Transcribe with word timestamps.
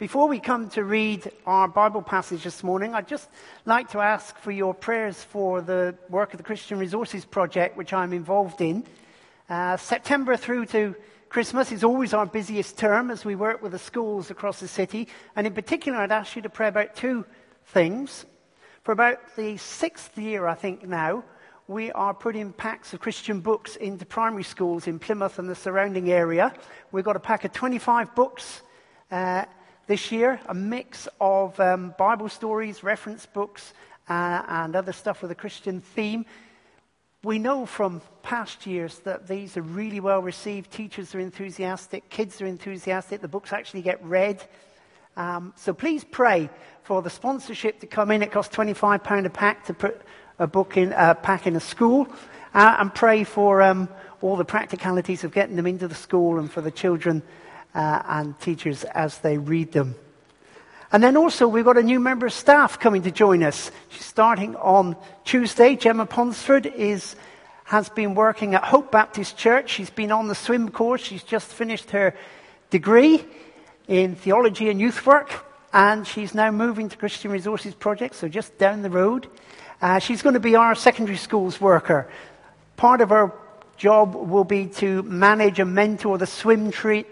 Before 0.00 0.28
we 0.28 0.40
come 0.40 0.70
to 0.70 0.82
read 0.82 1.30
our 1.44 1.68
Bible 1.68 2.00
passage 2.00 2.44
this 2.44 2.64
morning, 2.64 2.94
I'd 2.94 3.06
just 3.06 3.28
like 3.66 3.90
to 3.90 3.98
ask 3.98 4.34
for 4.38 4.50
your 4.50 4.72
prayers 4.72 5.22
for 5.22 5.60
the 5.60 5.94
work 6.08 6.32
of 6.32 6.38
the 6.38 6.42
Christian 6.42 6.78
Resources 6.78 7.26
Project, 7.26 7.76
which 7.76 7.92
I'm 7.92 8.14
involved 8.14 8.62
in. 8.62 8.86
Uh, 9.50 9.76
September 9.76 10.38
through 10.38 10.64
to 10.66 10.96
Christmas 11.28 11.70
is 11.70 11.84
always 11.84 12.14
our 12.14 12.24
busiest 12.24 12.78
term 12.78 13.10
as 13.10 13.26
we 13.26 13.34
work 13.34 13.60
with 13.60 13.72
the 13.72 13.78
schools 13.78 14.30
across 14.30 14.58
the 14.58 14.68
city. 14.68 15.06
And 15.36 15.46
in 15.46 15.52
particular, 15.52 15.98
I'd 15.98 16.12
ask 16.12 16.34
you 16.34 16.40
to 16.40 16.48
pray 16.48 16.68
about 16.68 16.96
two 16.96 17.26
things. 17.66 18.24
For 18.84 18.92
about 18.92 19.18
the 19.36 19.58
sixth 19.58 20.16
year, 20.16 20.46
I 20.46 20.54
think 20.54 20.82
now, 20.82 21.24
we 21.68 21.92
are 21.92 22.14
putting 22.14 22.54
packs 22.54 22.94
of 22.94 23.00
Christian 23.00 23.40
books 23.40 23.76
into 23.76 24.06
primary 24.06 24.44
schools 24.44 24.86
in 24.86 24.98
Plymouth 24.98 25.38
and 25.38 25.46
the 25.46 25.54
surrounding 25.54 26.10
area. 26.10 26.54
We've 26.90 27.04
got 27.04 27.16
a 27.16 27.20
pack 27.20 27.44
of 27.44 27.52
25 27.52 28.14
books. 28.14 28.62
Uh, 29.10 29.44
this 29.90 30.12
year, 30.12 30.38
a 30.46 30.54
mix 30.54 31.08
of 31.20 31.58
um, 31.58 31.92
Bible 31.98 32.28
stories, 32.28 32.84
reference 32.84 33.26
books, 33.26 33.74
uh, 34.08 34.40
and 34.46 34.76
other 34.76 34.92
stuff 34.92 35.20
with 35.20 35.32
a 35.32 35.34
Christian 35.34 35.80
theme. 35.80 36.24
We 37.24 37.40
know 37.40 37.66
from 37.66 38.00
past 38.22 38.68
years 38.68 39.00
that 39.00 39.26
these 39.26 39.56
are 39.56 39.62
really 39.62 39.98
well 39.98 40.22
received. 40.22 40.70
Teachers 40.70 41.12
are 41.16 41.18
enthusiastic, 41.18 42.08
kids 42.08 42.40
are 42.40 42.46
enthusiastic, 42.46 43.20
the 43.20 43.26
books 43.26 43.52
actually 43.52 43.82
get 43.82 44.00
read. 44.04 44.40
Um, 45.16 45.54
so 45.56 45.72
please 45.72 46.04
pray 46.04 46.50
for 46.84 47.02
the 47.02 47.10
sponsorship 47.10 47.80
to 47.80 47.88
come 47.88 48.12
in. 48.12 48.22
It 48.22 48.30
costs 48.30 48.54
£25 48.54 49.26
a 49.26 49.28
pack 49.28 49.64
to 49.64 49.74
put 49.74 50.02
a 50.38 50.46
book 50.46 50.76
in, 50.76 50.92
a 50.92 51.16
pack 51.16 51.48
in 51.48 51.56
a 51.56 51.60
school. 51.60 52.06
Uh, 52.54 52.76
and 52.78 52.94
pray 52.94 53.24
for 53.24 53.60
um, 53.60 53.88
all 54.20 54.36
the 54.36 54.44
practicalities 54.44 55.24
of 55.24 55.32
getting 55.32 55.56
them 55.56 55.66
into 55.66 55.88
the 55.88 55.96
school 55.96 56.38
and 56.38 56.48
for 56.48 56.60
the 56.60 56.70
children 56.70 57.24
uh, 57.74 58.02
and 58.06 58.38
teachers 58.40 58.84
as 58.84 59.18
they 59.18 59.38
read 59.38 59.72
them. 59.72 59.94
And 60.92 61.02
then 61.02 61.16
also, 61.16 61.46
we've 61.46 61.64
got 61.64 61.78
a 61.78 61.82
new 61.82 62.00
member 62.00 62.26
of 62.26 62.32
staff 62.32 62.80
coming 62.80 63.02
to 63.02 63.12
join 63.12 63.44
us. 63.44 63.70
She's 63.90 64.04
starting 64.04 64.56
on 64.56 64.96
Tuesday. 65.24 65.76
Gemma 65.76 66.04
Ponsford 66.04 66.66
is, 66.66 67.14
has 67.64 67.88
been 67.88 68.16
working 68.16 68.56
at 68.56 68.64
Hope 68.64 68.90
Baptist 68.90 69.36
Church. 69.36 69.70
She's 69.70 69.90
been 69.90 70.10
on 70.10 70.26
the 70.26 70.34
swim 70.34 70.68
course. 70.70 71.00
She's 71.00 71.22
just 71.22 71.46
finished 71.46 71.90
her 71.90 72.16
degree 72.70 73.24
in 73.86 74.16
theology 74.16 74.68
and 74.68 74.80
youth 74.80 75.06
work. 75.06 75.46
And 75.72 76.04
she's 76.04 76.34
now 76.34 76.50
moving 76.50 76.88
to 76.88 76.96
Christian 76.96 77.30
Resources 77.30 77.74
Project, 77.74 78.16
so 78.16 78.26
just 78.26 78.58
down 78.58 78.82
the 78.82 78.90
road. 78.90 79.28
Uh, 79.80 80.00
she's 80.00 80.22
going 80.22 80.34
to 80.34 80.40
be 80.40 80.56
our 80.56 80.74
secondary 80.74 81.16
schools 81.16 81.60
worker. 81.60 82.10
Part 82.76 83.00
of 83.00 83.10
her 83.10 83.32
job 83.80 84.14
will 84.14 84.44
be 84.44 84.66
to 84.66 85.02
manage 85.04 85.58
and 85.58 85.74
mentor 85.74 86.18
the 86.18 86.26
swim, 86.26 86.70
tre- 86.70 87.06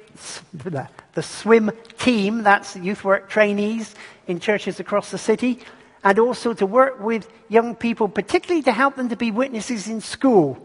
the 1.14 1.22
swim 1.22 1.70
team, 1.98 2.42
that's 2.42 2.76
youth 2.76 3.04
work 3.04 3.30
trainees 3.30 3.94
in 4.26 4.38
churches 4.38 4.78
across 4.78 5.10
the 5.10 5.16
city, 5.16 5.60
and 6.04 6.18
also 6.18 6.52
to 6.52 6.66
work 6.66 7.00
with 7.00 7.26
young 7.48 7.74
people, 7.74 8.06
particularly 8.06 8.62
to 8.62 8.72
help 8.72 8.96
them 8.96 9.08
to 9.08 9.16
be 9.16 9.30
witnesses 9.30 9.88
in 9.88 10.02
school. 10.02 10.58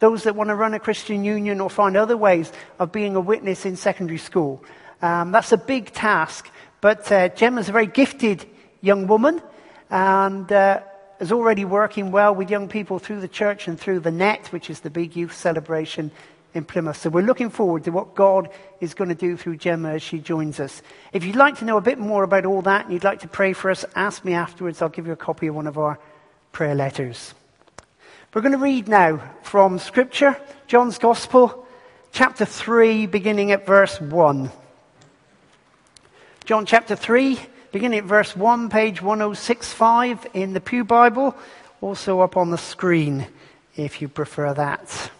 Those 0.00 0.24
that 0.24 0.34
want 0.34 0.48
to 0.48 0.56
run 0.56 0.74
a 0.74 0.80
Christian 0.80 1.22
union 1.22 1.60
or 1.60 1.70
find 1.70 1.96
other 1.96 2.16
ways 2.16 2.50
of 2.80 2.90
being 2.90 3.14
a 3.14 3.20
witness 3.20 3.64
in 3.64 3.76
secondary 3.76 4.18
school. 4.18 4.64
Um, 5.00 5.30
that's 5.30 5.52
a 5.52 5.56
big 5.56 5.92
task, 5.92 6.50
but 6.80 7.10
uh, 7.12 7.28
Gemma's 7.28 7.68
a 7.68 7.72
very 7.72 7.86
gifted 7.86 8.46
young 8.80 9.06
woman, 9.06 9.40
and 9.90 10.50
uh, 10.50 10.80
is 11.20 11.30
already 11.30 11.64
working 11.64 12.10
well 12.10 12.34
with 12.34 12.50
young 12.50 12.68
people 12.68 12.98
through 12.98 13.20
the 13.20 13.28
church 13.28 13.68
and 13.68 13.78
through 13.78 14.00
the 14.00 14.10
net, 14.10 14.48
which 14.52 14.70
is 14.70 14.80
the 14.80 14.90
big 14.90 15.14
youth 15.14 15.34
celebration 15.34 16.10
in 16.54 16.64
Plymouth. 16.64 16.96
So 16.96 17.10
we're 17.10 17.20
looking 17.20 17.50
forward 17.50 17.84
to 17.84 17.90
what 17.90 18.14
God 18.14 18.48
is 18.80 18.94
going 18.94 19.10
to 19.10 19.14
do 19.14 19.36
through 19.36 19.58
Gemma 19.58 19.90
as 19.90 20.02
she 20.02 20.18
joins 20.18 20.58
us. 20.58 20.82
If 21.12 21.24
you'd 21.24 21.36
like 21.36 21.58
to 21.58 21.64
know 21.64 21.76
a 21.76 21.82
bit 21.82 21.98
more 21.98 22.24
about 22.24 22.46
all 22.46 22.62
that 22.62 22.86
and 22.86 22.92
you'd 22.94 23.04
like 23.04 23.20
to 23.20 23.28
pray 23.28 23.52
for 23.52 23.70
us, 23.70 23.84
ask 23.94 24.24
me 24.24 24.32
afterwards. 24.32 24.80
I'll 24.80 24.88
give 24.88 25.06
you 25.06 25.12
a 25.12 25.16
copy 25.16 25.46
of 25.46 25.54
one 25.54 25.66
of 25.66 25.78
our 25.78 25.98
prayer 26.52 26.74
letters. 26.74 27.34
We're 28.32 28.42
going 28.42 28.52
to 28.52 28.58
read 28.58 28.88
now 28.88 29.22
from 29.42 29.78
Scripture, 29.78 30.40
John's 30.66 30.98
Gospel, 30.98 31.66
chapter 32.12 32.44
3, 32.44 33.06
beginning 33.06 33.52
at 33.52 33.66
verse 33.66 34.00
1. 34.00 34.50
John 36.44 36.64
chapter 36.66 36.96
3, 36.96 37.38
beginning 37.72 38.00
at 38.00 38.04
verse 38.04 38.36
1, 38.36 38.68
page 38.68 39.00
1065 39.00 40.26
in 40.34 40.52
the 40.52 40.60
Pew 40.60 40.84
Bible, 40.84 41.36
also 41.80 42.20
up 42.20 42.36
on 42.36 42.50
the 42.50 42.58
screen 42.58 43.26
if 43.76 44.02
you 44.02 44.08
prefer 44.08 44.52
that. 44.54 45.10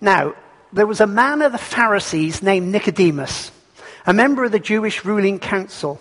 Now, 0.00 0.34
there 0.72 0.86
was 0.86 1.00
a 1.00 1.06
man 1.06 1.42
of 1.42 1.52
the 1.52 1.58
Pharisees 1.58 2.42
named 2.42 2.70
Nicodemus, 2.70 3.50
a 4.06 4.12
member 4.12 4.44
of 4.44 4.52
the 4.52 4.58
Jewish 4.58 5.04
ruling 5.04 5.38
council. 5.38 6.00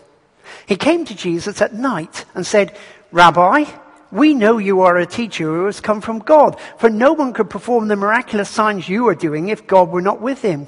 He 0.68 0.76
came 0.76 1.06
to 1.06 1.16
Jesus 1.16 1.62
at 1.62 1.74
night 1.74 2.26
and 2.36 2.46
said, 2.46 2.78
Rabbi, 3.12 3.66
we 4.12 4.34
know 4.34 4.58
you 4.58 4.82
are 4.82 4.98
a 4.98 5.06
teacher 5.06 5.46
who 5.46 5.66
has 5.66 5.80
come 5.80 6.02
from 6.02 6.20
God, 6.20 6.60
for 6.78 6.90
no 6.90 7.14
one 7.14 7.34
could 7.34 7.50
perform 7.50 7.88
the 7.88 7.96
miraculous 7.96 8.50
signs 8.50 8.88
you 8.88 9.08
are 9.08 9.16
doing 9.16 9.50
if 9.50 9.68
God 9.68 9.90
were 9.90 10.02
not 10.02 10.22
with 10.22 10.42
him. 10.42 10.68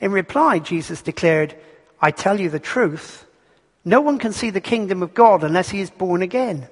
In 0.00 0.12
reply, 0.12 0.58
Jesus 0.58 1.02
declared, 1.02 1.56
I 2.00 2.10
tell 2.10 2.40
you 2.40 2.50
the 2.50 2.58
truth. 2.58 3.24
No 3.84 4.00
one 4.00 4.18
can 4.18 4.32
see 4.32 4.50
the 4.50 4.60
kingdom 4.60 5.02
of 5.02 5.14
God 5.14 5.44
unless 5.44 5.70
he 5.70 5.80
is 5.80 5.90
born 5.90 6.22
again. 6.22 6.68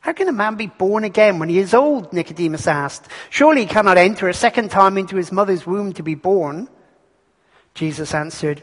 How 0.00 0.12
can 0.12 0.28
a 0.28 0.32
man 0.32 0.56
be 0.56 0.66
born 0.66 1.04
again 1.04 1.38
when 1.38 1.48
he 1.48 1.58
is 1.58 1.72
old? 1.72 2.12
Nicodemus 2.12 2.66
asked. 2.66 3.08
Surely 3.30 3.62
he 3.62 3.66
cannot 3.66 3.96
enter 3.96 4.28
a 4.28 4.34
second 4.34 4.70
time 4.70 4.98
into 4.98 5.16
his 5.16 5.32
mother's 5.32 5.66
womb 5.66 5.94
to 5.94 6.02
be 6.02 6.14
born. 6.14 6.68
Jesus 7.72 8.12
answered, 8.12 8.62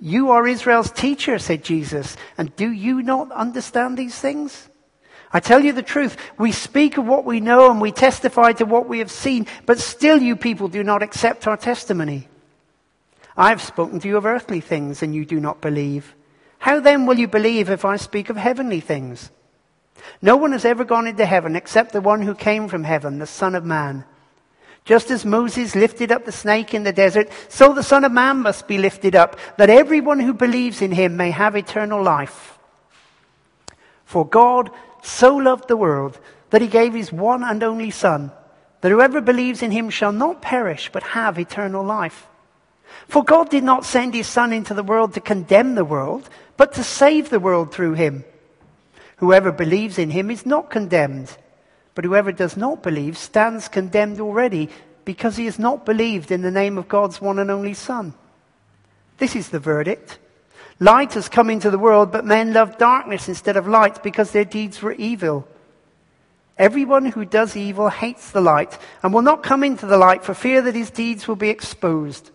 You 0.00 0.30
are 0.30 0.46
Israel's 0.46 0.90
teacher, 0.90 1.38
said 1.38 1.64
Jesus, 1.64 2.16
and 2.36 2.54
do 2.56 2.70
you 2.70 3.02
not 3.02 3.32
understand 3.32 3.96
these 3.96 4.18
things? 4.18 4.68
I 5.32 5.40
tell 5.40 5.64
you 5.64 5.72
the 5.72 5.82
truth. 5.82 6.16
We 6.38 6.52
speak 6.52 6.98
of 6.98 7.06
what 7.06 7.24
we 7.24 7.40
know 7.40 7.70
and 7.70 7.80
we 7.80 7.92
testify 7.92 8.52
to 8.52 8.64
what 8.64 8.88
we 8.88 9.00
have 9.00 9.10
seen, 9.10 9.46
but 9.66 9.78
still 9.78 10.20
you 10.20 10.36
people 10.36 10.68
do 10.68 10.84
not 10.84 11.02
accept 11.02 11.46
our 11.46 11.56
testimony. 11.56 12.28
I 13.36 13.50
have 13.50 13.60
spoken 13.60 14.00
to 14.00 14.08
you 14.08 14.16
of 14.16 14.26
earthly 14.26 14.60
things 14.60 15.02
and 15.02 15.14
you 15.14 15.24
do 15.24 15.40
not 15.40 15.60
believe. 15.60 16.14
How 16.58 16.80
then 16.80 17.06
will 17.06 17.18
you 17.18 17.28
believe 17.28 17.68
if 17.68 17.84
I 17.84 17.96
speak 17.96 18.30
of 18.30 18.36
heavenly 18.36 18.80
things? 18.80 19.30
No 20.22 20.36
one 20.36 20.52
has 20.52 20.64
ever 20.64 20.84
gone 20.84 21.06
into 21.06 21.26
heaven 21.26 21.56
except 21.56 21.92
the 21.92 22.00
one 22.00 22.22
who 22.22 22.34
came 22.34 22.68
from 22.68 22.84
heaven, 22.84 23.18
the 23.18 23.26
Son 23.26 23.54
of 23.54 23.64
Man. 23.64 24.04
Just 24.86 25.10
as 25.10 25.24
Moses 25.24 25.74
lifted 25.74 26.12
up 26.12 26.24
the 26.24 26.32
snake 26.32 26.72
in 26.72 26.84
the 26.84 26.92
desert, 26.92 27.28
so 27.48 27.72
the 27.72 27.82
Son 27.82 28.04
of 28.04 28.12
Man 28.12 28.40
must 28.40 28.68
be 28.68 28.78
lifted 28.78 29.16
up, 29.16 29.36
that 29.58 29.68
everyone 29.68 30.20
who 30.20 30.32
believes 30.32 30.80
in 30.80 30.92
him 30.92 31.16
may 31.16 31.32
have 31.32 31.56
eternal 31.56 32.00
life. 32.00 32.56
For 34.04 34.24
God 34.24 34.70
so 35.02 35.34
loved 35.34 35.66
the 35.66 35.76
world 35.76 36.20
that 36.50 36.62
he 36.62 36.68
gave 36.68 36.94
his 36.94 37.12
one 37.12 37.42
and 37.42 37.64
only 37.64 37.90
Son, 37.90 38.30
that 38.80 38.92
whoever 38.92 39.20
believes 39.20 39.60
in 39.60 39.72
him 39.72 39.90
shall 39.90 40.12
not 40.12 40.40
perish, 40.40 40.88
but 40.92 41.02
have 41.02 41.36
eternal 41.36 41.84
life. 41.84 42.28
For 43.08 43.24
God 43.24 43.50
did 43.50 43.64
not 43.64 43.84
send 43.84 44.14
his 44.14 44.28
Son 44.28 44.52
into 44.52 44.72
the 44.72 44.84
world 44.84 45.14
to 45.14 45.20
condemn 45.20 45.74
the 45.74 45.84
world, 45.84 46.30
but 46.56 46.74
to 46.74 46.84
save 46.84 47.28
the 47.28 47.40
world 47.40 47.72
through 47.72 47.94
him. 47.94 48.24
Whoever 49.16 49.50
believes 49.50 49.98
in 49.98 50.10
him 50.10 50.30
is 50.30 50.46
not 50.46 50.70
condemned 50.70 51.36
but 51.96 52.04
whoever 52.04 52.30
does 52.30 52.58
not 52.58 52.82
believe 52.82 53.16
stands 53.16 53.68
condemned 53.68 54.20
already 54.20 54.68
because 55.06 55.38
he 55.38 55.46
has 55.46 55.58
not 55.58 55.86
believed 55.86 56.30
in 56.30 56.42
the 56.42 56.50
name 56.50 56.76
of 56.76 56.88
God's 56.88 57.22
one 57.22 57.38
and 57.38 57.50
only 57.50 57.72
Son. 57.72 58.12
This 59.16 59.34
is 59.34 59.48
the 59.48 59.58
verdict. 59.58 60.18
Light 60.78 61.14
has 61.14 61.30
come 61.30 61.48
into 61.48 61.70
the 61.70 61.78
world, 61.78 62.12
but 62.12 62.26
men 62.26 62.52
love 62.52 62.76
darkness 62.76 63.28
instead 63.28 63.56
of 63.56 63.66
light 63.66 64.02
because 64.02 64.30
their 64.30 64.44
deeds 64.44 64.82
were 64.82 64.92
evil. 64.92 65.48
Everyone 66.58 67.06
who 67.06 67.24
does 67.24 67.56
evil 67.56 67.88
hates 67.88 68.30
the 68.30 68.42
light 68.42 68.76
and 69.02 69.14
will 69.14 69.22
not 69.22 69.42
come 69.42 69.64
into 69.64 69.86
the 69.86 69.96
light 69.96 70.22
for 70.22 70.34
fear 70.34 70.60
that 70.60 70.74
his 70.74 70.90
deeds 70.90 71.26
will 71.26 71.36
be 71.36 71.48
exposed. 71.48 72.30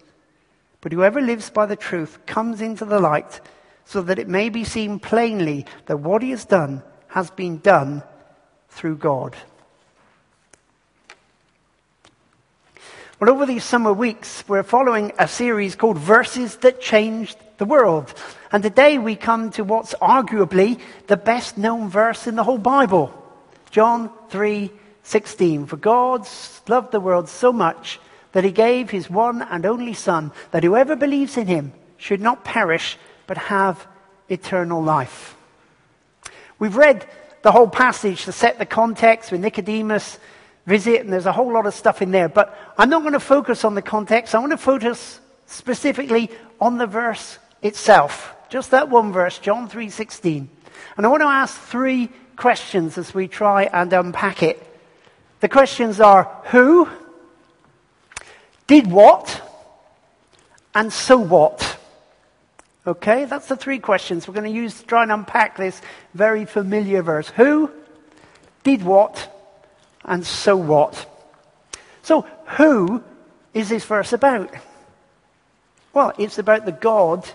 But 0.82 0.92
whoever 0.92 1.22
lives 1.22 1.52
by 1.52 1.68
the 1.68 1.76
truth 1.76 2.26
comes 2.26 2.62
into 2.62 2.86
the 2.86 3.00
light 3.00 3.40
so 3.86 4.02
that 4.02 4.18
it 4.18 4.28
may 4.28 4.50
be 4.50 4.64
seen 4.64 4.98
plainly 4.98 5.68
that 5.86 5.98
what 5.98 6.24
he 6.24 6.32
has 6.32 6.46
done 6.46 6.82
has 7.10 7.30
been 7.30 7.60
done 7.60 8.02
through 8.70 8.96
God. 8.96 9.36
Well, 13.22 13.30
over 13.30 13.46
these 13.46 13.64
summer 13.64 13.94
weeks, 13.94 14.44
we're 14.48 14.64
following 14.64 15.12
a 15.20 15.28
series 15.28 15.76
called 15.76 16.00
Verses 16.00 16.56
That 16.56 16.82
Changed 16.82 17.38
the 17.60 17.66
World. 17.66 18.12
And 18.52 18.64
today 18.64 18.98
we 18.98 19.16
come 19.16 19.52
to 19.52 19.64
what's 19.64 19.94
arguably 20.02 20.80
the 21.06 21.18
best 21.18 21.56
known 21.56 21.88
verse 21.88 22.26
in 22.26 22.36
the 22.36 22.44
whole 22.44 22.58
Bible. 22.58 23.14
John 23.70 24.10
3:16. 24.32 25.68
For 25.68 25.78
God 25.78 26.28
loved 26.68 26.92
the 26.92 27.00
world 27.00 27.30
so 27.30 27.54
much 27.54 28.00
that 28.32 28.44
he 28.44 28.50
gave 28.50 28.90
his 28.90 29.08
one 29.08 29.44
and 29.44 29.68
only 29.68 29.94
son 29.94 30.32
that 30.50 30.64
whoever 30.64 30.96
believes 30.96 31.38
in 31.38 31.46
him 31.46 31.74
should 31.98 32.22
not 32.22 32.44
perish 32.44 32.98
but 33.28 33.38
have 33.38 33.86
eternal 34.30 34.82
life. 34.82 35.36
We've 36.58 36.76
read 36.76 37.06
the 37.44 37.52
whole 37.52 37.70
passage 37.70 38.26
to 38.26 38.32
set 38.32 38.58
the 38.58 38.66
context 38.66 39.32
with 39.32 39.42
Nicodemus 39.42 40.18
visit, 40.66 41.02
and 41.02 41.12
there's 41.12 41.26
a 41.26 41.32
whole 41.32 41.52
lot 41.52 41.66
of 41.66 41.74
stuff 41.74 42.02
in 42.02 42.12
there. 42.12 42.30
But 42.30 42.58
I'm 42.78 42.90
not 42.90 43.02
going 43.02 43.14
to 43.14 43.20
focus 43.20 43.66
on 43.66 43.76
the 43.76 43.82
context. 43.82 44.36
I 44.36 44.40
want 44.40 44.52
to 44.52 44.58
focus 44.58 45.20
specifically 45.46 46.30
on 46.60 46.78
the 46.78 46.88
verse 46.88 47.40
itself. 47.62 48.34
Just 48.50 48.72
that 48.72 48.90
one 48.90 49.12
verse, 49.12 49.40
John 49.40 49.70
3:16. 49.70 50.48
And 50.98 51.06
I 51.06 51.10
want 51.10 51.22
to 51.22 51.28
ask 51.28 51.60
three 51.60 52.10
questions 52.36 52.98
as 52.98 53.14
we 53.14 53.28
try 53.28 53.64
and 53.64 53.92
unpack 53.94 54.44
it. 54.44 54.62
The 55.40 55.50
questions 55.50 56.00
are 56.00 56.24
who, 56.46 56.88
did 58.68 58.88
what, 58.88 59.42
and 60.76 60.92
so 60.92 61.18
what. 61.18 61.78
Okay, 62.86 63.26
that's 63.26 63.48
the 63.48 63.56
three 63.56 63.80
questions 63.80 64.28
we're 64.28 64.34
going 64.34 64.52
to 64.52 64.58
use 64.58 64.80
to 64.80 64.86
try 64.88 65.04
and 65.04 65.12
unpack 65.12 65.56
this 65.56 65.80
very 66.14 66.46
familiar 66.46 67.04
verse. 67.04 67.30
Who, 67.30 67.72
did 68.64 68.84
what, 68.84 69.30
and 70.04 70.26
so 70.26 70.56
what? 70.56 71.08
So, 72.04 72.22
who 72.58 73.04
is 73.54 73.70
this 73.70 73.86
verse 73.86 74.14
about? 74.14 74.54
Well, 75.94 76.14
it's 76.18 76.40
about 76.40 76.66
the 76.66 76.72
God 76.72 77.30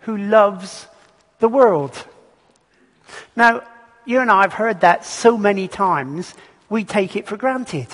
who 0.00 0.16
loves 0.16 0.86
the 1.38 1.48
world. 1.48 2.06
Now, 3.34 3.62
you 4.04 4.20
and 4.20 4.30
I 4.30 4.42
have 4.42 4.52
heard 4.52 4.80
that 4.80 5.04
so 5.04 5.36
many 5.36 5.68
times, 5.68 6.34
we 6.68 6.84
take 6.84 7.16
it 7.16 7.26
for 7.26 7.36
granted. 7.36 7.88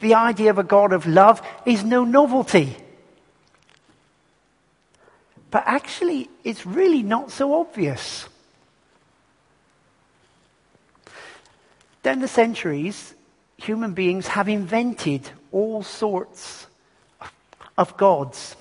The 0.00 0.14
idea 0.14 0.50
of 0.50 0.58
a 0.58 0.64
God 0.64 0.92
of 0.92 1.06
love 1.06 1.40
is 1.64 1.84
no 1.84 2.04
novelty. 2.04 2.76
But 5.50 5.64
actually, 5.66 6.28
it's 6.44 6.66
really 6.66 7.02
not 7.02 7.30
so 7.30 7.58
obvious. 7.60 8.28
Down 12.02 12.20
the 12.20 12.28
centuries, 12.28 13.14
human 13.56 13.94
beings 13.94 14.26
have 14.28 14.48
invented 14.48 15.28
all 15.52 15.82
sorts 15.82 16.66
of 17.78 17.96
gods. 17.96 18.56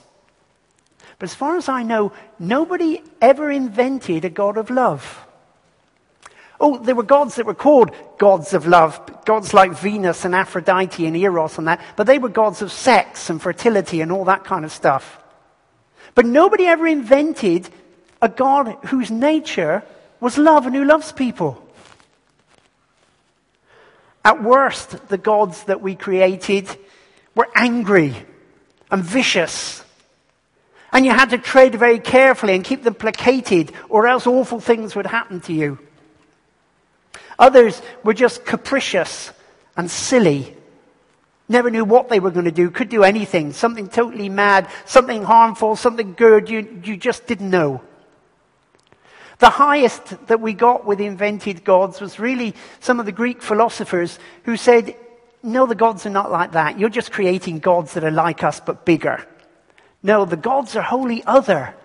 But 1.20 1.30
as 1.30 1.36
far 1.36 1.58
as 1.58 1.70
I 1.70 1.84
know, 1.84 2.12
nobody 2.40 3.02
ever 3.22 3.50
invented 3.50 4.26
a 4.26 4.30
God 4.30 4.58
of 4.58 4.70
love. 4.70 5.26
Oh, 6.60 6.78
there 6.78 6.96
were 6.96 7.04
gods 7.04 7.36
that 7.36 7.46
were 7.46 7.54
called 7.54 7.92
gods 8.18 8.54
of 8.54 8.66
love, 8.66 9.26
gods 9.26 9.54
like 9.54 9.74
Venus 9.74 10.24
and 10.24 10.34
Aphrodite 10.34 11.06
and 11.06 11.16
Eros 11.16 11.58
and 11.58 11.68
that, 11.68 11.82
but 11.96 12.08
they 12.08 12.18
were 12.18 12.30
gods 12.30 12.62
of 12.62 12.72
sex 12.72 13.30
and 13.30 13.42
fertility 13.42 14.02
and 14.02 14.12
all 14.12 14.26
that 14.26 14.46
kind 14.46 14.64
of 14.64 14.72
stuff. 14.72 15.22
But 16.14 16.26
nobody 16.26 16.66
ever 16.66 16.88
invented 16.88 17.70
a 18.22 18.30
God 18.30 18.78
whose 18.86 19.12
nature 19.12 19.84
was 20.22 20.38
love 20.38 20.66
and 20.66 20.76
who 20.76 20.86
loves 20.86 21.12
people. 21.12 21.62
At 24.26 24.42
worst, 24.42 25.08
the 25.08 25.20
gods 25.20 25.66
that 25.66 25.82
we 25.82 25.94
created 25.94 26.68
were 27.36 27.48
angry 27.56 28.16
and 28.90 29.04
vicious. 29.04 29.84
And 30.92 31.06
you 31.06 31.12
had 31.12 31.30
to 31.30 31.38
tread 31.38 31.76
very 31.76 32.00
carefully 32.00 32.56
and 32.56 32.64
keep 32.64 32.82
them 32.82 32.96
placated, 32.96 33.72
or 33.88 34.08
else 34.08 34.26
awful 34.26 34.60
things 34.60 34.96
would 34.96 35.06
happen 35.06 35.42
to 35.42 35.54
you. 35.54 35.78
Others 37.38 37.80
were 38.04 38.16
just 38.16 38.46
capricious 38.46 39.32
and 39.78 39.92
silly. 39.92 40.56
Never 41.48 41.70
knew 41.70 41.86
what 41.86 42.10
they 42.10 42.20
were 42.20 42.32
going 42.32 42.46
to 42.46 42.52
do, 42.52 42.72
could 42.72 42.90
do 42.90 43.04
anything, 43.04 43.54
something 43.54 43.90
totally 43.90 44.30
mad, 44.30 44.68
something 44.86 45.22
harmful, 45.22 45.76
something 45.76 46.14
good, 46.14 46.50
you, 46.50 46.82
you 46.84 46.98
just 46.98 47.28
didn't 47.28 47.52
know. 47.52 47.82
The 49.40 49.50
highest 49.50 50.28
that 50.28 50.40
we 50.40 50.54
got 50.54 50.86
with 50.86 51.02
invented 51.02 51.64
gods 51.64 52.00
was 52.00 52.20
really 52.20 52.56
some 52.80 53.00
of 53.00 53.06
the 53.06 53.12
Greek 53.12 53.42
philosophers 53.42 54.18
who 54.44 54.56
said, 54.56 54.96
no, 55.44 55.66
the 55.66 55.76
gods 55.76 56.06
are 56.06 56.12
not 56.12 56.32
like 56.32 56.54
that. 56.54 56.80
You're 56.80 56.90
just 56.90 57.12
creating 57.12 57.60
gods 57.60 57.94
that 57.94 58.04
are 58.04 58.12
like 58.12 58.44
us 58.44 58.60
but 58.60 58.86
bigger. 58.86 59.26
No, 60.02 60.26
the 60.26 60.38
gods 60.38 60.76
are 60.76 60.82
wholly 60.82 61.24
other. 61.24 61.76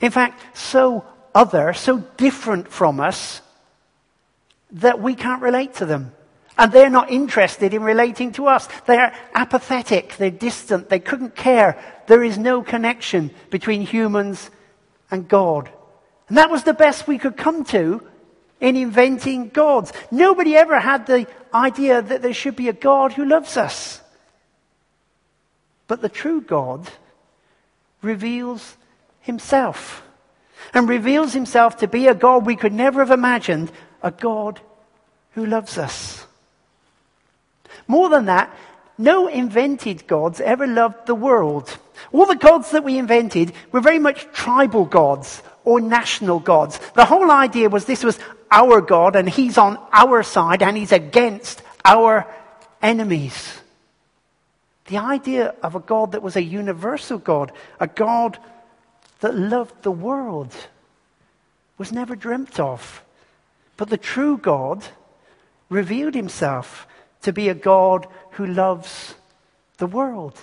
In 0.00 0.10
fact, 0.10 0.56
so 0.56 1.04
other, 1.34 1.74
so 1.74 1.98
different 2.16 2.68
from 2.68 3.00
us 3.00 3.40
that 4.72 5.00
we 5.00 5.14
can't 5.14 5.42
relate 5.42 5.74
to 5.74 5.86
them. 5.86 6.12
And 6.56 6.70
they're 6.70 6.90
not 6.90 7.10
interested 7.10 7.72
in 7.74 7.82
relating 7.82 8.32
to 8.32 8.46
us. 8.46 8.68
They're 8.86 9.14
apathetic. 9.34 10.16
They're 10.16 10.30
distant. 10.30 10.88
They 10.88 11.00
couldn't 11.00 11.34
care. 11.34 11.82
There 12.06 12.22
is 12.22 12.38
no 12.38 12.62
connection 12.62 13.30
between 13.50 13.82
humans 13.82 14.50
and 15.10 15.28
God. 15.28 15.70
And 16.32 16.38
that 16.38 16.50
was 16.50 16.64
the 16.64 16.72
best 16.72 17.06
we 17.06 17.18
could 17.18 17.36
come 17.36 17.62
to 17.66 18.02
in 18.58 18.74
inventing 18.74 19.50
gods. 19.50 19.92
Nobody 20.10 20.56
ever 20.56 20.80
had 20.80 21.06
the 21.06 21.26
idea 21.52 22.00
that 22.00 22.22
there 22.22 22.32
should 22.32 22.56
be 22.56 22.70
a 22.70 22.72
God 22.72 23.12
who 23.12 23.26
loves 23.26 23.58
us. 23.58 24.00
But 25.88 26.00
the 26.00 26.08
true 26.08 26.40
God 26.40 26.88
reveals 28.00 28.78
himself 29.20 30.02
and 30.72 30.88
reveals 30.88 31.34
himself 31.34 31.76
to 31.80 31.86
be 31.86 32.06
a 32.08 32.14
God 32.14 32.46
we 32.46 32.56
could 32.56 32.72
never 32.72 33.00
have 33.00 33.10
imagined, 33.10 33.70
a 34.02 34.10
God 34.10 34.58
who 35.32 35.44
loves 35.44 35.76
us. 35.76 36.26
More 37.86 38.08
than 38.08 38.24
that, 38.24 38.56
no 38.96 39.26
invented 39.26 40.06
gods 40.06 40.40
ever 40.40 40.66
loved 40.66 41.04
the 41.04 41.14
world. 41.14 41.76
All 42.10 42.24
the 42.24 42.36
gods 42.36 42.70
that 42.70 42.84
we 42.84 42.96
invented 42.96 43.52
were 43.70 43.82
very 43.82 43.98
much 43.98 44.24
tribal 44.32 44.86
gods 44.86 45.42
or 45.64 45.80
national 45.80 46.40
gods. 46.40 46.78
The 46.94 47.04
whole 47.04 47.30
idea 47.30 47.68
was 47.68 47.84
this 47.84 48.04
was 48.04 48.18
our 48.50 48.80
God 48.80 49.16
and 49.16 49.28
he's 49.28 49.58
on 49.58 49.78
our 49.92 50.22
side 50.22 50.62
and 50.62 50.76
he's 50.76 50.92
against 50.92 51.62
our 51.84 52.26
enemies. 52.80 53.60
The 54.86 54.98
idea 54.98 55.54
of 55.62 55.74
a 55.74 55.80
God 55.80 56.12
that 56.12 56.22
was 56.22 56.36
a 56.36 56.42
universal 56.42 57.18
God, 57.18 57.52
a 57.80 57.86
God 57.86 58.38
that 59.20 59.34
loved 59.34 59.82
the 59.82 59.92
world, 59.92 60.54
was 61.78 61.92
never 61.92 62.16
dreamt 62.16 62.60
of. 62.60 63.02
But 63.76 63.88
the 63.88 63.96
true 63.96 64.36
God 64.36 64.84
revealed 65.68 66.14
himself 66.14 66.86
to 67.22 67.32
be 67.32 67.48
a 67.48 67.54
God 67.54 68.06
who 68.32 68.46
loves 68.46 69.14
the 69.78 69.86
world, 69.86 70.38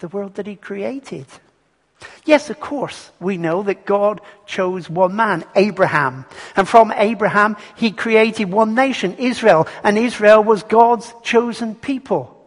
the 0.00 0.08
world 0.08 0.34
that 0.34 0.46
he 0.46 0.56
created. 0.56 1.26
Yes, 2.24 2.50
of 2.50 2.60
course, 2.60 3.10
we 3.20 3.36
know 3.36 3.62
that 3.64 3.86
God 3.86 4.20
chose 4.46 4.88
one 4.88 5.16
man, 5.16 5.44
Abraham. 5.56 6.24
And 6.56 6.68
from 6.68 6.92
Abraham, 6.96 7.56
he 7.76 7.90
created 7.90 8.50
one 8.50 8.74
nation, 8.74 9.16
Israel. 9.18 9.66
And 9.82 9.98
Israel 9.98 10.42
was 10.42 10.62
God's 10.62 11.12
chosen 11.22 11.74
people. 11.74 12.38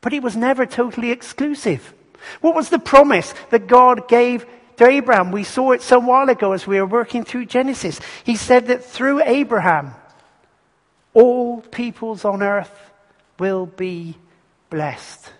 But 0.00 0.12
it 0.12 0.22
was 0.22 0.36
never 0.36 0.66
totally 0.66 1.10
exclusive. 1.10 1.92
What 2.40 2.54
was 2.54 2.68
the 2.68 2.78
promise 2.78 3.34
that 3.50 3.66
God 3.66 4.08
gave 4.08 4.46
to 4.76 4.86
Abraham? 4.86 5.32
We 5.32 5.44
saw 5.44 5.72
it 5.72 5.82
some 5.82 6.06
while 6.06 6.28
ago 6.28 6.52
as 6.52 6.66
we 6.66 6.80
were 6.80 6.86
working 6.86 7.24
through 7.24 7.46
Genesis. 7.46 8.00
He 8.24 8.36
said 8.36 8.66
that 8.68 8.84
through 8.84 9.22
Abraham, 9.22 9.94
all 11.14 11.60
peoples 11.60 12.24
on 12.24 12.42
earth 12.42 12.72
will 13.38 13.66
be 13.66 14.16
blessed. 14.70 15.32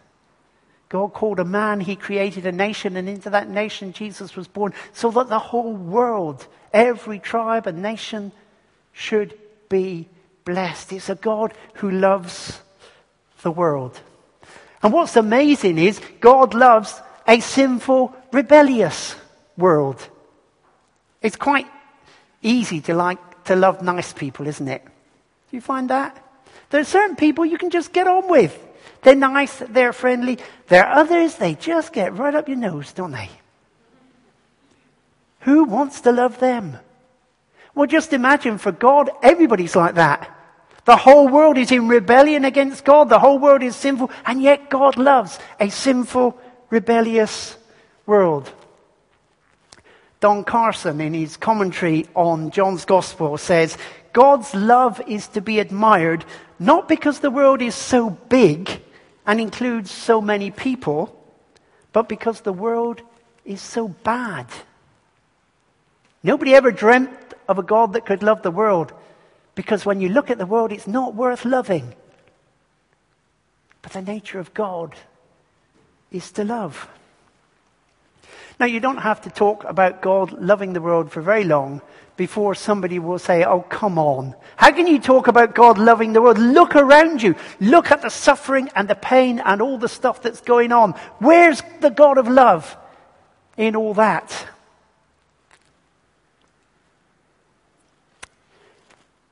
God 0.88 1.12
called 1.12 1.38
a 1.38 1.44
man, 1.44 1.80
he 1.80 1.96
created 1.96 2.46
a 2.46 2.52
nation, 2.52 2.96
and 2.96 3.08
into 3.08 3.30
that 3.30 3.48
nation 3.48 3.92
Jesus 3.92 4.34
was 4.34 4.48
born, 4.48 4.72
so 4.92 5.10
that 5.10 5.28
the 5.28 5.38
whole 5.38 5.74
world, 5.74 6.46
every 6.72 7.18
tribe 7.18 7.66
and 7.66 7.82
nation, 7.82 8.32
should 8.92 9.38
be 9.68 10.08
blessed. 10.44 10.92
It's 10.92 11.10
a 11.10 11.14
God 11.14 11.52
who 11.74 11.90
loves 11.90 12.60
the 13.42 13.50
world. 13.50 14.00
And 14.82 14.92
what's 14.92 15.16
amazing 15.16 15.78
is 15.78 16.00
God 16.20 16.54
loves 16.54 17.00
a 17.26 17.40
sinful, 17.40 18.14
rebellious 18.32 19.14
world. 19.56 20.08
It's 21.20 21.36
quite 21.36 21.66
easy 22.42 22.80
to 22.82 22.94
like 22.94 23.44
to 23.44 23.56
love 23.56 23.82
nice 23.82 24.12
people, 24.12 24.46
isn't 24.46 24.68
it? 24.68 24.82
Do 24.84 25.56
you 25.56 25.60
find 25.60 25.90
that? 25.90 26.24
There 26.70 26.80
are 26.80 26.84
certain 26.84 27.16
people 27.16 27.44
you 27.44 27.58
can 27.58 27.70
just 27.70 27.92
get 27.92 28.06
on 28.06 28.28
with. 28.28 28.56
They're 29.02 29.14
nice, 29.14 29.58
they're 29.58 29.92
friendly. 29.92 30.38
There 30.66 30.86
are 30.86 31.00
others, 31.00 31.36
they 31.36 31.54
just 31.54 31.92
get 31.92 32.16
right 32.16 32.34
up 32.34 32.48
your 32.48 32.56
nose, 32.56 32.92
don't 32.92 33.12
they? 33.12 33.30
Who 35.40 35.64
wants 35.64 36.00
to 36.02 36.12
love 36.12 36.38
them? 36.40 36.76
Well, 37.74 37.86
just 37.86 38.12
imagine 38.12 38.58
for 38.58 38.72
God, 38.72 39.10
everybody's 39.22 39.76
like 39.76 39.94
that. 39.94 40.34
The 40.84 40.96
whole 40.96 41.28
world 41.28 41.58
is 41.58 41.70
in 41.70 41.86
rebellion 41.86 42.44
against 42.44 42.84
God. 42.84 43.08
The 43.08 43.18
whole 43.18 43.38
world 43.38 43.62
is 43.62 43.76
sinful, 43.76 44.10
and 44.24 44.42
yet 44.42 44.70
God 44.70 44.96
loves 44.96 45.38
a 45.60 45.68
sinful, 45.68 46.36
rebellious 46.70 47.56
world. 48.06 48.50
Don 50.20 50.42
Carson, 50.44 51.00
in 51.00 51.14
his 51.14 51.36
commentary 51.36 52.06
on 52.14 52.50
John's 52.50 52.84
Gospel, 52.84 53.38
says 53.38 53.78
God's 54.12 54.52
love 54.54 55.00
is 55.06 55.28
to 55.28 55.40
be 55.40 55.60
admired 55.60 56.24
not 56.58 56.88
because 56.88 57.20
the 57.20 57.30
world 57.30 57.62
is 57.62 57.74
so 57.74 58.10
big 58.10 58.82
and 59.28 59.42
includes 59.42 59.90
so 59.90 60.22
many 60.22 60.50
people, 60.50 61.14
but 61.92 62.08
because 62.08 62.40
the 62.40 62.52
world 62.52 63.02
is 63.44 63.60
so 63.60 63.88
bad. 63.88 64.46
Nobody 66.22 66.54
ever 66.54 66.72
dreamt 66.72 67.34
of 67.46 67.58
a 67.58 67.62
God 67.62 67.92
that 67.92 68.06
could 68.06 68.22
love 68.22 68.40
the 68.42 68.50
world 68.50 68.94
because 69.54 69.84
when 69.84 70.00
you 70.00 70.08
look 70.08 70.30
at 70.30 70.38
the 70.38 70.46
world, 70.46 70.72
it's 70.72 70.86
not 70.86 71.14
worth 71.14 71.44
loving. 71.44 71.94
But 73.82 73.92
the 73.92 74.00
nature 74.00 74.38
of 74.38 74.54
God 74.54 74.94
is 76.10 76.32
to 76.32 76.44
love. 76.44 76.88
Now, 78.60 78.66
you 78.66 78.80
don't 78.80 78.98
have 78.98 79.20
to 79.22 79.30
talk 79.30 79.64
about 79.64 80.02
God 80.02 80.32
loving 80.32 80.72
the 80.72 80.80
world 80.80 81.12
for 81.12 81.20
very 81.20 81.44
long 81.44 81.80
before 82.16 82.56
somebody 82.56 82.98
will 82.98 83.20
say, 83.20 83.44
Oh, 83.44 83.60
come 83.60 83.98
on. 83.98 84.34
How 84.56 84.72
can 84.72 84.88
you 84.88 84.98
talk 84.98 85.28
about 85.28 85.54
God 85.54 85.78
loving 85.78 86.12
the 86.12 86.20
world? 86.20 86.38
Look 86.38 86.74
around 86.74 87.22
you. 87.22 87.36
Look 87.60 87.92
at 87.92 88.02
the 88.02 88.08
suffering 88.08 88.68
and 88.74 88.88
the 88.88 88.96
pain 88.96 89.38
and 89.38 89.62
all 89.62 89.78
the 89.78 89.88
stuff 89.88 90.22
that's 90.22 90.40
going 90.40 90.72
on. 90.72 90.92
Where's 91.20 91.62
the 91.80 91.90
God 91.90 92.18
of 92.18 92.26
love 92.26 92.76
in 93.56 93.76
all 93.76 93.94
that? 93.94 94.46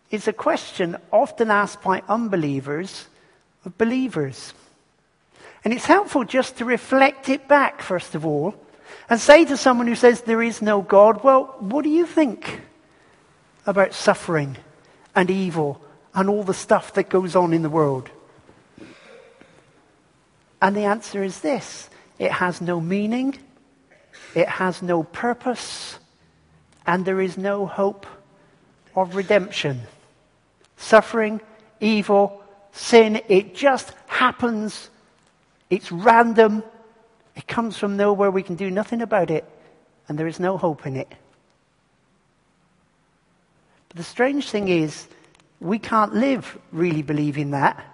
It's 0.08 0.28
a 0.28 0.32
question 0.32 0.96
often 1.12 1.50
asked 1.50 1.82
by 1.82 2.02
unbelievers 2.08 3.06
of 3.64 3.76
believers. 3.76 4.54
And 5.64 5.74
it's 5.74 5.86
helpful 5.86 6.22
just 6.22 6.58
to 6.58 6.64
reflect 6.64 7.28
it 7.28 7.48
back, 7.48 7.82
first 7.82 8.14
of 8.14 8.24
all, 8.24 8.54
and 9.08 9.20
say 9.20 9.44
to 9.44 9.56
someone 9.56 9.86
who 9.86 9.94
says 9.94 10.22
there 10.22 10.42
is 10.42 10.60
no 10.62 10.82
God, 10.82 11.22
well, 11.22 11.56
what 11.58 11.82
do 11.82 11.90
you 11.90 12.06
think 12.06 12.60
about 13.66 13.94
suffering 13.94 14.56
and 15.14 15.30
evil 15.30 15.80
and 16.14 16.28
all 16.28 16.42
the 16.42 16.54
stuff 16.54 16.94
that 16.94 17.08
goes 17.08 17.36
on 17.36 17.52
in 17.52 17.62
the 17.62 17.70
world? 17.70 18.10
And 20.60 20.74
the 20.74 20.84
answer 20.84 21.22
is 21.22 21.40
this 21.40 21.88
it 22.18 22.32
has 22.32 22.60
no 22.60 22.80
meaning, 22.80 23.38
it 24.34 24.48
has 24.48 24.82
no 24.82 25.02
purpose, 25.02 25.98
and 26.86 27.04
there 27.04 27.20
is 27.20 27.36
no 27.36 27.66
hope 27.66 28.06
of 28.94 29.14
redemption. 29.14 29.82
Suffering, 30.76 31.40
evil, 31.80 32.42
sin, 32.72 33.20
it 33.28 33.54
just 33.54 33.92
happens. 34.06 34.88
It's 35.70 35.90
random. 35.90 36.62
It 37.36 37.46
comes 37.46 37.76
from 37.76 37.96
nowhere. 37.96 38.30
We 38.30 38.42
can 38.42 38.56
do 38.56 38.70
nothing 38.70 39.02
about 39.02 39.30
it. 39.30 39.44
And 40.08 40.18
there 40.18 40.26
is 40.26 40.40
no 40.40 40.56
hope 40.56 40.86
in 40.86 40.96
it. 40.96 41.08
But 43.88 43.98
the 43.98 44.02
strange 44.02 44.50
thing 44.50 44.68
is, 44.68 45.06
we 45.60 45.78
can't 45.78 46.14
live 46.14 46.58
really 46.72 47.02
believing 47.02 47.50
that. 47.52 47.84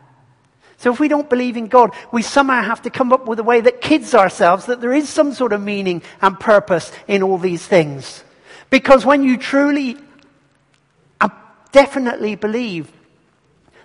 So 0.78 0.92
if 0.92 0.99
we 0.99 1.08
don't 1.08 1.30
believe 1.30 1.56
in 1.56 1.68
God, 1.68 1.94
we 2.11 2.22
somehow 2.22 2.61
have 2.62 2.82
to 2.82 2.90
come 2.90 3.12
up 3.12 3.26
with 3.26 3.38
a 3.38 3.44
way 3.44 3.61
that 3.61 3.80
kids 3.80 4.14
ourselves 4.14 4.66
that 4.66 4.80
there 4.80 4.92
is 4.92 5.08
some 5.08 5.32
sort 5.32 5.52
of 5.52 5.61
meaning 5.61 6.02
and 6.20 6.38
purpose 6.38 6.90
in 7.06 7.22
all 7.22 7.38
these 7.38 7.64
things. 7.64 8.25
Because 8.68 9.06
when 9.06 9.22
you 9.22 9.37
truly 9.37 9.96
uh, 11.20 11.28
definitely 11.70 12.34
believe 12.34 12.90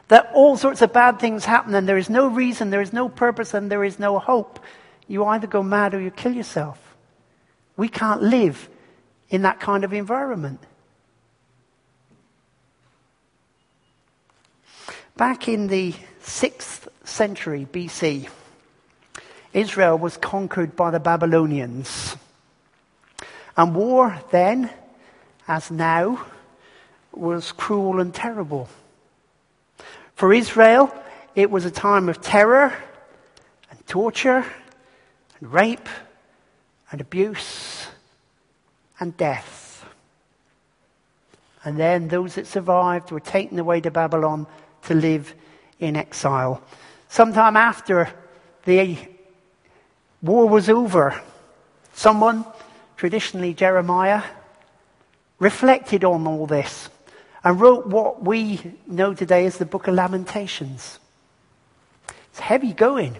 that 0.07 0.31
all 0.33 0.57
sorts 0.57 0.81
of 0.81 0.91
bad 0.91 1.19
things 1.19 1.45
happen 1.45 1.75
and 1.75 1.87
there 1.87 1.97
is 1.97 2.09
no 2.09 2.27
reason, 2.27 2.71
there 2.71 2.81
is 2.81 2.93
no 2.93 3.09
purpose, 3.09 3.53
and 3.53 3.69
there 3.69 3.83
is 3.83 3.99
no 3.99 4.17
hope, 4.17 4.59
you 5.07 5.25
either 5.25 5.47
go 5.47 5.63
mad 5.63 5.93
or 5.93 6.01
you 6.01 6.11
kill 6.11 6.33
yourself. 6.33 6.95
We 7.75 7.89
can't 7.89 8.21
live 8.21 8.69
in 9.29 9.43
that 9.43 9.59
kind 9.59 9.83
of 9.83 9.93
environment. 9.93 10.61
Back 15.15 15.47
in 15.47 15.67
the 15.67 15.93
6th 16.21 16.87
century 17.03 17.67
BC, 17.71 18.29
Israel 19.53 19.97
was 19.97 20.17
conquered 20.17 20.75
by 20.75 20.91
the 20.91 20.99
Babylonians. 20.99 22.15
And 23.55 23.73
war 23.73 24.21
then, 24.29 24.69
as 25.47 25.71
now, 25.71 26.23
was 27.11 27.51
cruel 27.51 27.99
and 27.99 28.13
terrible. 28.13 28.69
For 30.13 30.31
Israel, 30.33 30.93
it 31.33 31.49
was 31.49 31.65
a 31.65 31.71
time 31.71 32.09
of 32.09 32.21
terror 32.21 32.73
and 33.71 33.87
torture 33.87 34.45
and 35.39 35.51
rape 35.51 35.89
and 36.91 37.01
abuse 37.01 37.88
and 39.00 39.15
death. 39.17 39.86
And 41.63 41.77
then 41.77 42.08
those 42.08 42.36
that 42.36 42.48
survived 42.48 43.12
were 43.12 43.20
taken 43.20 43.60
away 43.60 43.82
to 43.82 43.91
Babylon 43.91 44.48
to 44.84 44.94
live 44.94 45.34
in 45.79 45.96
exile. 45.96 46.62
Sometime 47.10 47.58
after 47.58 48.10
the 48.65 48.98
war 50.22 50.48
was 50.48 50.70
over, 50.70 51.22
someone, 51.94 52.46
traditionally 52.96 53.53
Jeremiah, 53.53 54.24
reflected 55.39 56.03
on 56.03 56.25
all 56.25 56.48
this 56.48 56.89
and 57.44 57.60
wrote 57.60 57.86
what 57.86 58.24
we 58.24 58.60
know 58.88 59.13
today 59.13 59.46
as 59.46 59.58
the 59.58 59.65
Book 59.65 59.88
of 59.88 59.94
Lamentations. 59.94 61.00
It's 62.29 62.39
heavy 62.39 62.74
going. 62.74 63.17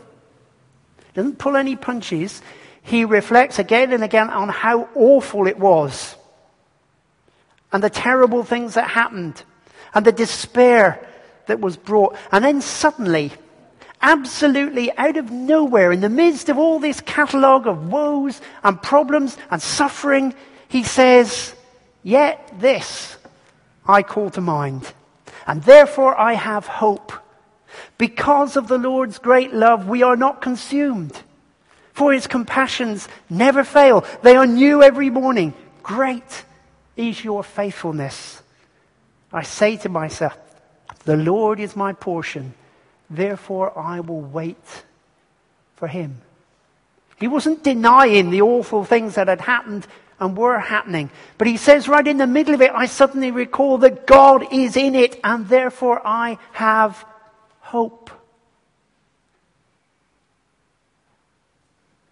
Doesn't 1.18 1.40
pull 1.40 1.58
any 1.58 1.76
punches. 1.76 2.44
He 2.84 3.04
reflects 3.04 3.58
again 3.58 3.92
and 3.92 4.04
again 4.04 4.30
on 4.30 4.50
how 4.50 4.88
awful 4.94 5.48
it 5.48 5.58
was 5.58 6.16
and 7.74 7.84
the 7.84 7.90
terrible 7.90 8.44
things 8.44 8.76
that 8.76 8.88
happened 8.88 9.42
and 9.96 10.06
the 10.06 10.12
despair 10.12 11.04
that 11.48 11.60
was 11.60 11.76
brought. 11.76 12.16
And 12.32 12.46
then 12.46 12.62
suddenly, 12.62 13.32
absolutely 14.00 14.96
out 14.96 15.18
of 15.18 15.32
nowhere, 15.32 15.92
in 15.92 16.02
the 16.02 16.08
midst 16.08 16.50
of 16.50 16.60
all 16.60 16.78
this 16.78 17.02
catalogue 17.02 17.66
of 17.66 17.88
woes 17.88 18.40
and 18.64 18.80
problems 18.80 19.40
and 19.50 19.60
suffering, 19.60 20.36
he 20.68 20.84
says, 20.84 21.56
Yet 22.04 22.48
this 22.60 23.18
I 23.88 24.04
call 24.04 24.30
to 24.30 24.42
mind. 24.42 24.94
And 25.48 25.64
therefore 25.64 26.16
I 26.16 26.34
have 26.34 26.68
hope. 26.68 27.12
Because 27.98 28.57
of 28.57 28.67
the 28.67 28.77
Lord's 28.77 29.19
great 29.19 29.53
love, 29.53 29.88
we 29.88 30.03
are 30.03 30.15
not 30.15 30.41
consumed. 30.41 31.19
For 31.93 32.13
his 32.13 32.27
compassions 32.27 33.07
never 33.29 33.63
fail. 33.63 34.05
They 34.22 34.36
are 34.36 34.46
new 34.46 34.84
every 34.84 35.10
morning. 35.10 35.53
Great 35.81 36.46
is 36.96 37.24
your 37.24 37.43
faithfulness. 37.43 38.41
I 39.34 39.43
say 39.43 39.77
to 39.77 39.89
myself, 39.89 40.38
the 41.05 41.17
Lord 41.17 41.60
is 41.60 41.75
my 41.75 41.93
portion. 41.93 42.53
Therefore 43.10 43.77
I 43.77 44.01
will 44.01 44.22
wait 44.22 44.84
for 45.75 45.88
him. 45.88 46.22
He 47.19 47.27
wasn't 47.27 47.63
denying 47.63 48.29
the 48.29 48.41
awful 48.41 48.84
things 48.84 49.15
that 49.15 49.27
had 49.27 49.41
happened 49.41 49.88
and 50.19 50.38
were 50.38 50.60
happening. 50.60 51.10
But 51.38 51.48
he 51.48 51.57
says 51.57 51.88
right 51.88 52.07
in 52.07 52.17
the 52.17 52.27
middle 52.27 52.53
of 52.53 52.62
it, 52.62 52.72
I 52.74 52.86
suddenly 52.86 53.31
recall 53.31 53.79
that 53.79 54.05
God 54.07 54.51
is 54.51 54.77
in 54.77 54.96
it 54.96 55.19
and 55.24 55.48
therefore 55.48 56.01
I 56.05 56.38
have 56.53 57.05
hope. 57.68 58.10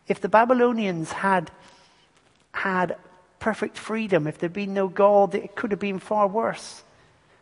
If 0.07 0.19
the 0.19 0.29
Babylonians 0.29 1.11
had 1.11 1.49
had 2.51 2.97
perfect 3.39 3.77
freedom, 3.77 4.27
if 4.27 4.37
there'd 4.37 4.53
been 4.53 4.73
no 4.73 4.87
God, 4.87 5.33
it 5.33 5.55
could 5.55 5.71
have 5.71 5.79
been 5.79 5.99
far 5.99 6.27
worse. 6.27 6.83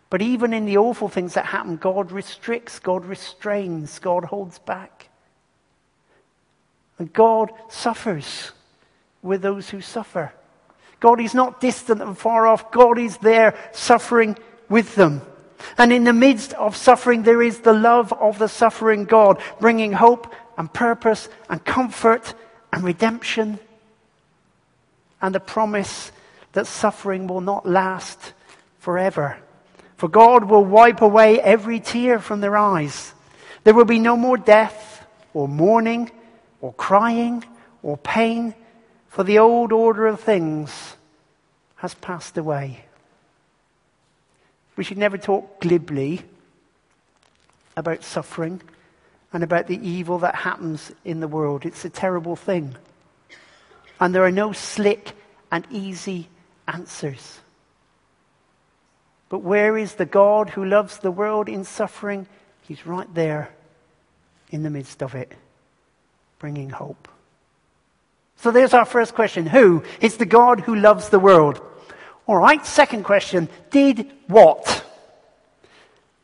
But 0.10 0.22
even 0.22 0.54
in 0.54 0.66
the 0.66 0.78
awful 0.78 1.10
things 1.10 1.34
that 1.34 1.48
happen, 1.48 1.78
God 1.78 2.12
restricts, 2.12 2.80
God 2.80 3.04
restrains, 3.06 3.98
God 3.98 4.26
holds 4.26 4.60
back. 4.60 5.10
And 7.00 7.12
God 7.12 7.52
suffers 7.70 8.52
with 9.24 9.42
those 9.42 9.72
who 9.72 9.82
suffer. 9.82 10.32
God 11.00 11.20
is 11.20 11.34
not 11.34 11.60
distant 11.60 12.02
and 12.02 12.16
far 12.16 12.46
off. 12.46 12.72
God 12.72 13.00
is 13.00 13.18
there 13.18 13.58
suffering 13.72 14.38
with 14.70 14.94
them. 14.94 15.22
And 15.78 15.92
in 15.94 16.04
the 16.04 16.14
midst 16.14 16.54
of 16.54 16.76
suffering, 16.76 17.24
there 17.24 17.42
is 17.42 17.60
the 17.60 17.74
love 17.74 18.14
of 18.14 18.40
the 18.40 18.48
suffering 18.48 19.06
God, 19.06 19.42
bringing 19.60 19.94
hope 19.94 20.34
and 20.58 20.72
purpose 20.72 21.30
and 21.50 21.64
comfort 21.64 22.34
and 22.72 22.84
redemption 22.84 23.60
and 25.22 25.34
the 25.34 25.40
promise 25.40 26.12
that 26.52 26.68
suffering 26.68 27.28
will 27.28 27.42
not 27.42 27.66
last 27.66 28.34
forever. 28.80 29.38
For 29.96 30.10
God 30.10 30.44
will 30.44 30.66
wipe 30.66 31.02
away 31.02 31.40
every 31.40 31.80
tear 31.80 32.20
from 32.20 32.42
their 32.42 32.58
eyes. 32.58 33.14
There 33.64 33.74
will 33.74 33.86
be 33.86 34.00
no 34.00 34.18
more 34.18 34.38
death 34.38 35.08
or 35.34 35.48
mourning 35.48 36.12
or 36.60 36.74
crying 36.74 37.46
or 37.82 37.98
pain 37.98 38.54
for 39.08 39.24
the 39.24 39.40
old 39.40 39.72
order 39.72 40.08
of 40.08 40.20
things 40.20 40.98
has 41.76 41.94
passed 41.96 42.38
away. 42.38 42.86
We 44.76 44.84
should 44.84 44.98
never 44.98 45.18
talk 45.18 45.62
glibly 45.62 46.22
about 47.76 48.04
suffering 48.04 48.62
and 49.32 49.44
about 49.44 49.68
the 49.68 49.88
evil 49.88 50.20
that 50.20 50.36
happens 50.36 50.92
in 51.04 51.20
the 51.20 51.28
world. 51.28 51.66
It's 51.66 51.86
a 51.86 51.90
terrible 51.90 52.36
thing. 52.36 52.76
And 54.00 54.14
there 54.14 54.24
are 54.24 54.32
no 54.32 54.52
slick 54.52 55.14
and 55.52 55.66
easy 55.72 56.28
answers. 56.68 57.40
But 59.30 59.40
where 59.40 59.78
is 59.78 59.96
the 59.96 60.06
God 60.06 60.52
who 60.52 60.66
loves 60.66 61.00
the 61.00 61.12
world 61.12 61.50
in 61.50 61.64
suffering? 61.64 62.28
He's 62.62 62.86
right 62.86 63.12
there 63.14 63.50
in 64.52 64.64
the 64.64 64.70
midst 64.70 65.02
of 65.02 65.16
it, 65.16 65.32
bringing 66.38 66.70
hope. 66.70 67.08
So 68.38 68.52
there's 68.52 68.74
our 68.74 68.86
first 68.86 69.16
question. 69.16 69.46
Who? 69.48 69.84
It's 70.02 70.18
the 70.18 70.26
God 70.26 70.60
who 70.60 70.76
loves 70.76 71.10
the 71.10 71.20
world. 71.20 71.62
All 72.28 72.38
right, 72.38 72.66
second 72.66 73.04
question. 73.04 73.50
Did 73.70 74.12
what? 74.28 74.86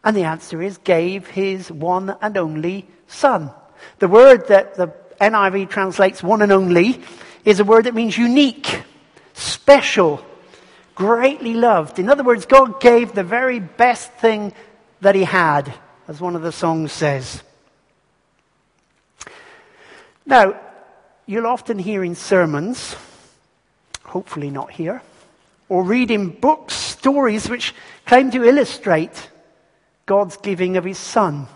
And 0.04 0.16
the 0.16 0.24
answer 0.24 0.62
is 0.62 0.78
gave 0.78 1.28
his 1.28 1.72
one 1.72 2.16
and 2.22 2.38
only 2.38 2.88
son. 3.08 3.52
The 4.00 4.08
word 4.08 4.48
that 4.48 4.76
the 4.76 4.94
NIV 5.20 5.70
translates 5.70 6.24
one 6.24 6.42
and 6.42 6.52
only 6.52 7.02
is 7.44 7.60
a 7.60 7.66
word 7.66 7.86
that 7.86 7.94
means 7.94 8.18
unique, 8.18 8.84
special, 9.34 10.24
greatly 10.96 11.54
loved. 11.54 12.00
In 12.00 12.10
other 12.10 12.24
words, 12.24 12.46
God 12.46 12.80
gave 12.80 13.14
the 13.14 13.24
very 13.24 13.60
best 13.60 14.12
thing 14.14 14.54
that 15.02 15.16
he 15.16 15.24
had, 15.24 15.74
as 16.08 16.22
one 16.22 16.36
of 16.36 16.42
the 16.42 16.52
songs 16.52 16.92
says. 16.92 17.44
Now, 20.26 20.60
you'll 21.26 21.48
often 21.48 21.80
hear 21.80 22.04
in 22.04 22.16
sermons, 22.16 22.96
hopefully 24.04 24.50
not 24.50 24.72
here, 24.72 25.02
or 25.70 25.84
read 25.84 26.12
in 26.12 26.30
books 26.30 26.74
stories 26.74 27.48
which 27.48 27.74
claim 28.06 28.32
to 28.32 28.44
illustrate 28.44 29.30
God's 30.06 30.38
giving 30.38 30.76
of 30.76 30.84
his 30.84 30.98
son. 30.98 31.48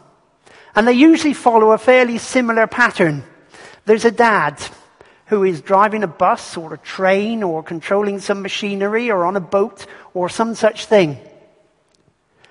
And 0.75 0.87
they 0.87 0.93
usually 0.93 1.33
follow 1.33 1.71
a 1.71 1.77
fairly 1.77 2.19
similar 2.19 2.67
pattern. 2.67 3.23
There's 3.85 4.05
a 4.05 4.11
dad 4.11 4.61
who 5.25 5.43
is 5.43 5.61
driving 5.61 6.03
a 6.03 6.07
bus 6.07 6.55
or 6.57 6.73
a 6.73 6.77
train 6.77 7.43
or 7.43 7.63
controlling 7.63 8.19
some 8.19 8.41
machinery 8.41 9.09
or 9.09 9.25
on 9.25 9.35
a 9.35 9.41
boat 9.41 9.85
or 10.13 10.29
some 10.29 10.55
such 10.55 10.85
thing. 10.85 11.17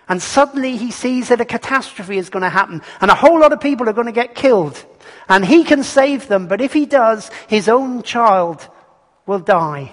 And 0.08 0.20
suddenly 0.20 0.76
he 0.76 0.90
sees 0.90 1.28
that 1.28 1.40
a 1.40 1.44
catastrophe 1.44 2.18
is 2.18 2.28
going 2.28 2.42
to 2.42 2.48
happen 2.48 2.82
and 3.00 3.10
a 3.10 3.14
whole 3.14 3.38
lot 3.38 3.52
of 3.52 3.60
people 3.60 3.88
are 3.88 3.94
going 3.94 4.06
to 4.06 4.12
get 4.12 4.34
killed. 4.34 4.84
And 5.28 5.44
he 5.44 5.64
can 5.64 5.84
save 5.84 6.28
them, 6.28 6.48
but 6.48 6.60
if 6.60 6.72
he 6.72 6.86
does, 6.86 7.30
his 7.46 7.68
own 7.68 8.02
child 8.02 8.68
will 9.26 9.38
die. 9.38 9.92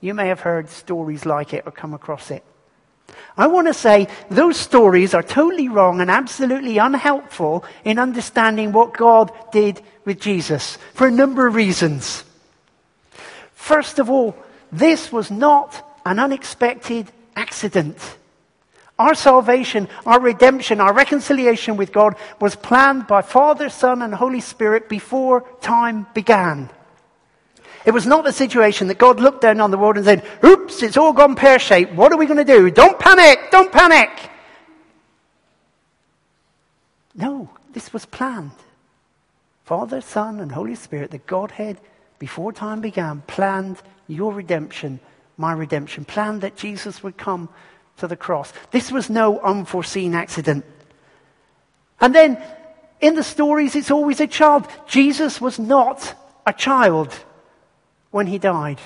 You 0.00 0.14
may 0.14 0.28
have 0.28 0.40
heard 0.40 0.68
stories 0.68 1.26
like 1.26 1.54
it 1.54 1.64
or 1.66 1.72
come 1.72 1.94
across 1.94 2.30
it. 2.30 2.44
I 3.36 3.46
want 3.46 3.66
to 3.66 3.74
say 3.74 4.08
those 4.30 4.56
stories 4.56 5.14
are 5.14 5.22
totally 5.22 5.68
wrong 5.68 6.00
and 6.00 6.10
absolutely 6.10 6.78
unhelpful 6.78 7.64
in 7.84 7.98
understanding 7.98 8.72
what 8.72 8.96
God 8.96 9.30
did 9.52 9.80
with 10.04 10.20
Jesus 10.20 10.78
for 10.94 11.06
a 11.06 11.10
number 11.10 11.46
of 11.46 11.54
reasons. 11.54 12.24
First 13.54 13.98
of 13.98 14.10
all, 14.10 14.36
this 14.72 15.12
was 15.12 15.30
not 15.30 15.98
an 16.04 16.18
unexpected 16.18 17.10
accident. 17.34 17.98
Our 18.98 19.14
salvation, 19.14 19.88
our 20.06 20.20
redemption, 20.20 20.80
our 20.80 20.94
reconciliation 20.94 21.76
with 21.76 21.92
God 21.92 22.16
was 22.40 22.56
planned 22.56 23.06
by 23.06 23.20
Father, 23.20 23.68
Son, 23.68 24.00
and 24.00 24.14
Holy 24.14 24.40
Spirit 24.40 24.88
before 24.88 25.46
time 25.60 26.06
began. 26.14 26.70
It 27.86 27.94
was 27.94 28.04
not 28.04 28.24
the 28.24 28.32
situation 28.32 28.88
that 28.88 28.98
God 28.98 29.20
looked 29.20 29.42
down 29.42 29.60
on 29.60 29.70
the 29.70 29.78
world 29.78 29.96
and 29.96 30.04
said, 30.04 30.26
oops, 30.44 30.82
it's 30.82 30.96
all 30.96 31.12
gone 31.12 31.36
pear 31.36 31.60
shaped. 31.60 31.94
What 31.94 32.12
are 32.12 32.18
we 32.18 32.26
going 32.26 32.44
to 32.44 32.44
do? 32.44 32.68
Don't 32.68 32.98
panic! 32.98 33.38
Don't 33.52 33.70
panic! 33.70 34.10
No, 37.14 37.48
this 37.72 37.92
was 37.92 38.04
planned. 38.04 38.50
Father, 39.64 40.00
Son, 40.00 40.40
and 40.40 40.50
Holy 40.50 40.74
Spirit, 40.74 41.12
the 41.12 41.18
Godhead, 41.18 41.78
before 42.18 42.52
time 42.52 42.80
began, 42.80 43.22
planned 43.28 43.80
your 44.08 44.32
redemption, 44.32 44.98
my 45.36 45.52
redemption, 45.52 46.04
planned 46.04 46.40
that 46.40 46.56
Jesus 46.56 47.04
would 47.04 47.16
come 47.16 47.48
to 47.98 48.08
the 48.08 48.16
cross. 48.16 48.52
This 48.72 48.90
was 48.90 49.08
no 49.08 49.38
unforeseen 49.38 50.16
accident. 50.16 50.64
And 52.00 52.12
then 52.12 52.42
in 53.00 53.14
the 53.14 53.22
stories, 53.22 53.76
it's 53.76 53.92
always 53.92 54.18
a 54.18 54.26
child. 54.26 54.66
Jesus 54.88 55.40
was 55.40 55.60
not 55.60 56.14
a 56.44 56.52
child 56.52 57.16
when 58.10 58.26
he 58.26 58.38
died. 58.38 58.80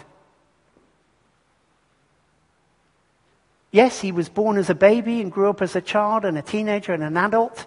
Yes, 3.71 4.01
he 4.01 4.11
was 4.11 4.29
born 4.29 4.57
as 4.57 4.69
a 4.69 4.75
baby 4.75 5.21
and 5.21 5.31
grew 5.31 5.49
up 5.49 5.63
as 5.63 5.77
a 5.77 5.81
child 5.81 6.25
and 6.25 6.37
a 6.37 6.43
teenager 6.43 6.93
and 6.93 7.05
an 7.05 7.17
adult. 7.17 7.67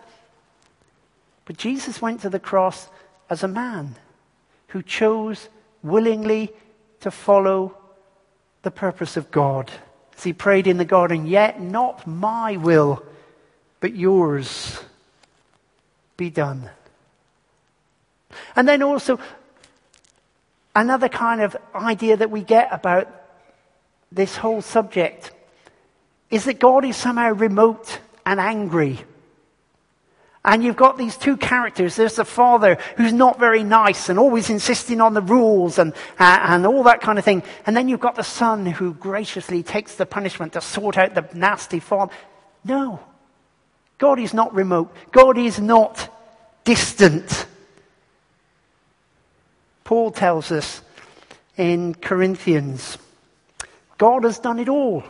But 1.46 1.58
Jesus 1.58 2.02
went 2.02 2.22
to 2.22 2.30
the 2.30 2.40
cross 2.40 2.90
as 3.30 3.44
a 3.44 3.48
man 3.48 3.96
who 4.68 4.82
chose 4.82 5.50
willingly 5.82 6.52
to 7.02 7.12
follow 7.12 7.78
the 8.64 8.72
purpose 8.72 9.18
of 9.18 9.32
God. 9.32 9.72
As 10.18 10.24
he 10.24 10.34
prayed 10.34 10.68
in 10.68 10.78
the 10.78 10.86
garden, 10.86 11.26
Yet 11.26 11.62
not 11.62 12.06
my 12.06 12.58
will, 12.58 13.04
but 13.80 13.96
yours 13.96 14.80
be 16.18 16.30
done. 16.30 16.70
And 18.56 18.68
then 18.68 18.82
also, 18.82 19.20
Another 20.76 21.10
kind 21.10 21.42
of 21.42 21.56
idea 21.76 22.18
that 22.18 22.32
we 22.32 22.42
get 22.42 22.70
about 22.72 23.08
this 24.12 24.36
whole 24.38 24.62
subject 24.62 25.32
is 26.32 26.46
that 26.46 26.60
God 26.60 26.84
is 26.84 26.96
somehow 26.96 27.32
remote 27.32 28.00
and 28.26 28.40
angry. 28.40 29.00
And 30.46 30.64
you've 30.64 30.76
got 30.76 30.98
these 30.98 31.16
two 31.16 31.38
characters. 31.38 31.96
There's 31.96 32.16
the 32.16 32.26
father 32.26 32.78
who's 32.98 33.14
not 33.14 33.40
very 33.40 33.64
nice 33.64 34.10
and 34.10 34.20
always 34.20 34.50
insisting 34.50 35.00
on 35.00 35.14
the 35.14 35.22
rules 35.22 35.78
and, 35.78 35.94
uh, 36.20 36.40
and 36.42 36.66
all 36.66 36.84
that 36.84 37.02
kind 37.02 37.18
of 37.18 37.24
thing. 37.24 37.44
And 37.66 37.78
then 37.78 37.88
you've 37.88 38.02
got 38.02 38.16
the 38.16 38.24
son 38.24 38.66
who 38.66 38.94
graciously 38.94 39.64
takes 39.64 39.96
the 39.96 40.06
punishment 40.06 40.54
to 40.54 40.62
sort 40.62 40.98
out 40.98 41.16
the 41.16 41.30
nasty 41.34 41.80
father. 41.80 42.12
No. 42.66 43.00
God 44.00 44.20
is 44.20 44.34
not 44.34 44.54
remote. 44.54 44.94
God 45.12 45.38
is 45.38 45.60
not 45.60 46.10
distant. 46.66 47.46
Paul 49.94 50.10
tells 50.10 50.52
us 50.52 50.82
in 51.56 51.94
Corinthians 51.94 52.98
God 54.00 54.24
has 54.24 54.40
done 54.40 54.58
it 54.58 54.68
all. 54.68 55.04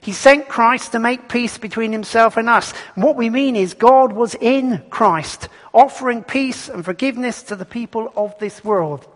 He 0.00 0.12
sent 0.12 0.46
Christ 0.46 0.92
to 0.92 1.00
make 1.00 1.28
peace 1.28 1.58
between 1.58 1.90
himself 1.90 2.36
and 2.36 2.48
us. 2.48 2.70
What 2.94 3.16
we 3.16 3.30
mean 3.30 3.56
is 3.56 3.74
God 3.74 4.12
was 4.12 4.36
in 4.36 4.84
Christ, 4.90 5.48
offering 5.74 6.22
peace 6.22 6.68
and 6.68 6.84
forgiveness 6.84 7.42
to 7.42 7.56
the 7.56 7.64
people 7.64 8.12
of 8.16 8.38
this 8.38 8.62
world. 8.62 9.08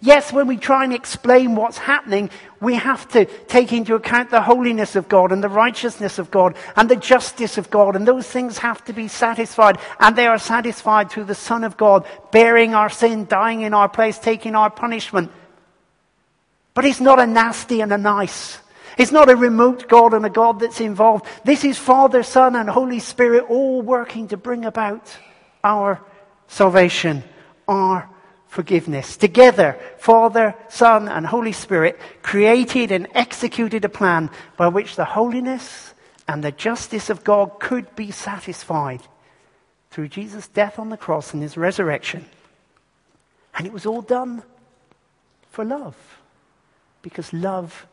Yes, 0.00 0.32
when 0.32 0.46
we 0.46 0.56
try 0.56 0.84
and 0.84 0.92
explain 0.92 1.54
what's 1.54 1.78
happening, 1.78 2.30
we 2.60 2.74
have 2.74 3.08
to 3.08 3.24
take 3.24 3.72
into 3.72 3.94
account 3.94 4.30
the 4.30 4.42
holiness 4.42 4.96
of 4.96 5.08
God 5.08 5.32
and 5.32 5.42
the 5.42 5.48
righteousness 5.48 6.18
of 6.18 6.30
God 6.30 6.56
and 6.76 6.88
the 6.88 6.96
justice 6.96 7.58
of 7.58 7.70
God. 7.70 7.96
And 7.96 8.06
those 8.06 8.26
things 8.26 8.58
have 8.58 8.84
to 8.84 8.92
be 8.92 9.08
satisfied. 9.08 9.78
And 9.98 10.16
they 10.16 10.26
are 10.26 10.38
satisfied 10.38 11.10
through 11.10 11.24
the 11.24 11.34
Son 11.34 11.64
of 11.64 11.76
God, 11.76 12.06
bearing 12.32 12.74
our 12.74 12.90
sin, 12.90 13.26
dying 13.26 13.62
in 13.62 13.74
our 13.74 13.88
place, 13.88 14.18
taking 14.18 14.54
our 14.54 14.70
punishment. 14.70 15.30
But 16.74 16.84
it's 16.84 17.00
not 17.00 17.18
a 17.18 17.26
nasty 17.26 17.80
and 17.80 17.92
a 17.92 17.98
nice. 17.98 18.58
It's 18.98 19.12
not 19.12 19.30
a 19.30 19.36
remote 19.36 19.88
God 19.88 20.14
and 20.14 20.26
a 20.26 20.30
God 20.30 20.60
that's 20.60 20.80
involved. 20.80 21.24
This 21.44 21.64
is 21.64 21.78
Father, 21.78 22.22
Son, 22.22 22.56
and 22.56 22.68
Holy 22.68 22.98
Spirit 22.98 23.46
all 23.48 23.82
working 23.82 24.28
to 24.28 24.36
bring 24.36 24.64
about 24.64 25.16
our 25.64 26.00
salvation, 26.48 27.22
our 27.66 28.08
forgiveness. 28.50 29.16
Together, 29.16 29.78
Father, 29.98 30.56
Son, 30.68 31.08
and 31.08 31.24
Holy 31.24 31.52
Spirit 31.52 31.98
created 32.20 32.90
and 32.90 33.06
executed 33.14 33.84
a 33.84 33.88
plan 33.88 34.28
by 34.56 34.66
which 34.66 34.96
the 34.96 35.04
holiness 35.04 35.94
and 36.26 36.42
the 36.42 36.50
justice 36.50 37.10
of 37.10 37.24
God 37.24 37.60
could 37.60 37.94
be 37.94 38.10
satisfied 38.10 39.00
through 39.90 40.08
Jesus' 40.08 40.48
death 40.48 40.80
on 40.80 40.88
the 40.88 40.96
cross 40.96 41.32
and 41.32 41.42
his 41.42 41.56
resurrection. 41.56 42.26
And 43.56 43.66
it 43.68 43.72
was 43.72 43.86
all 43.86 44.02
done 44.02 44.42
for 45.52 45.64
love, 45.64 45.96
because 47.02 47.32
love 47.32 47.86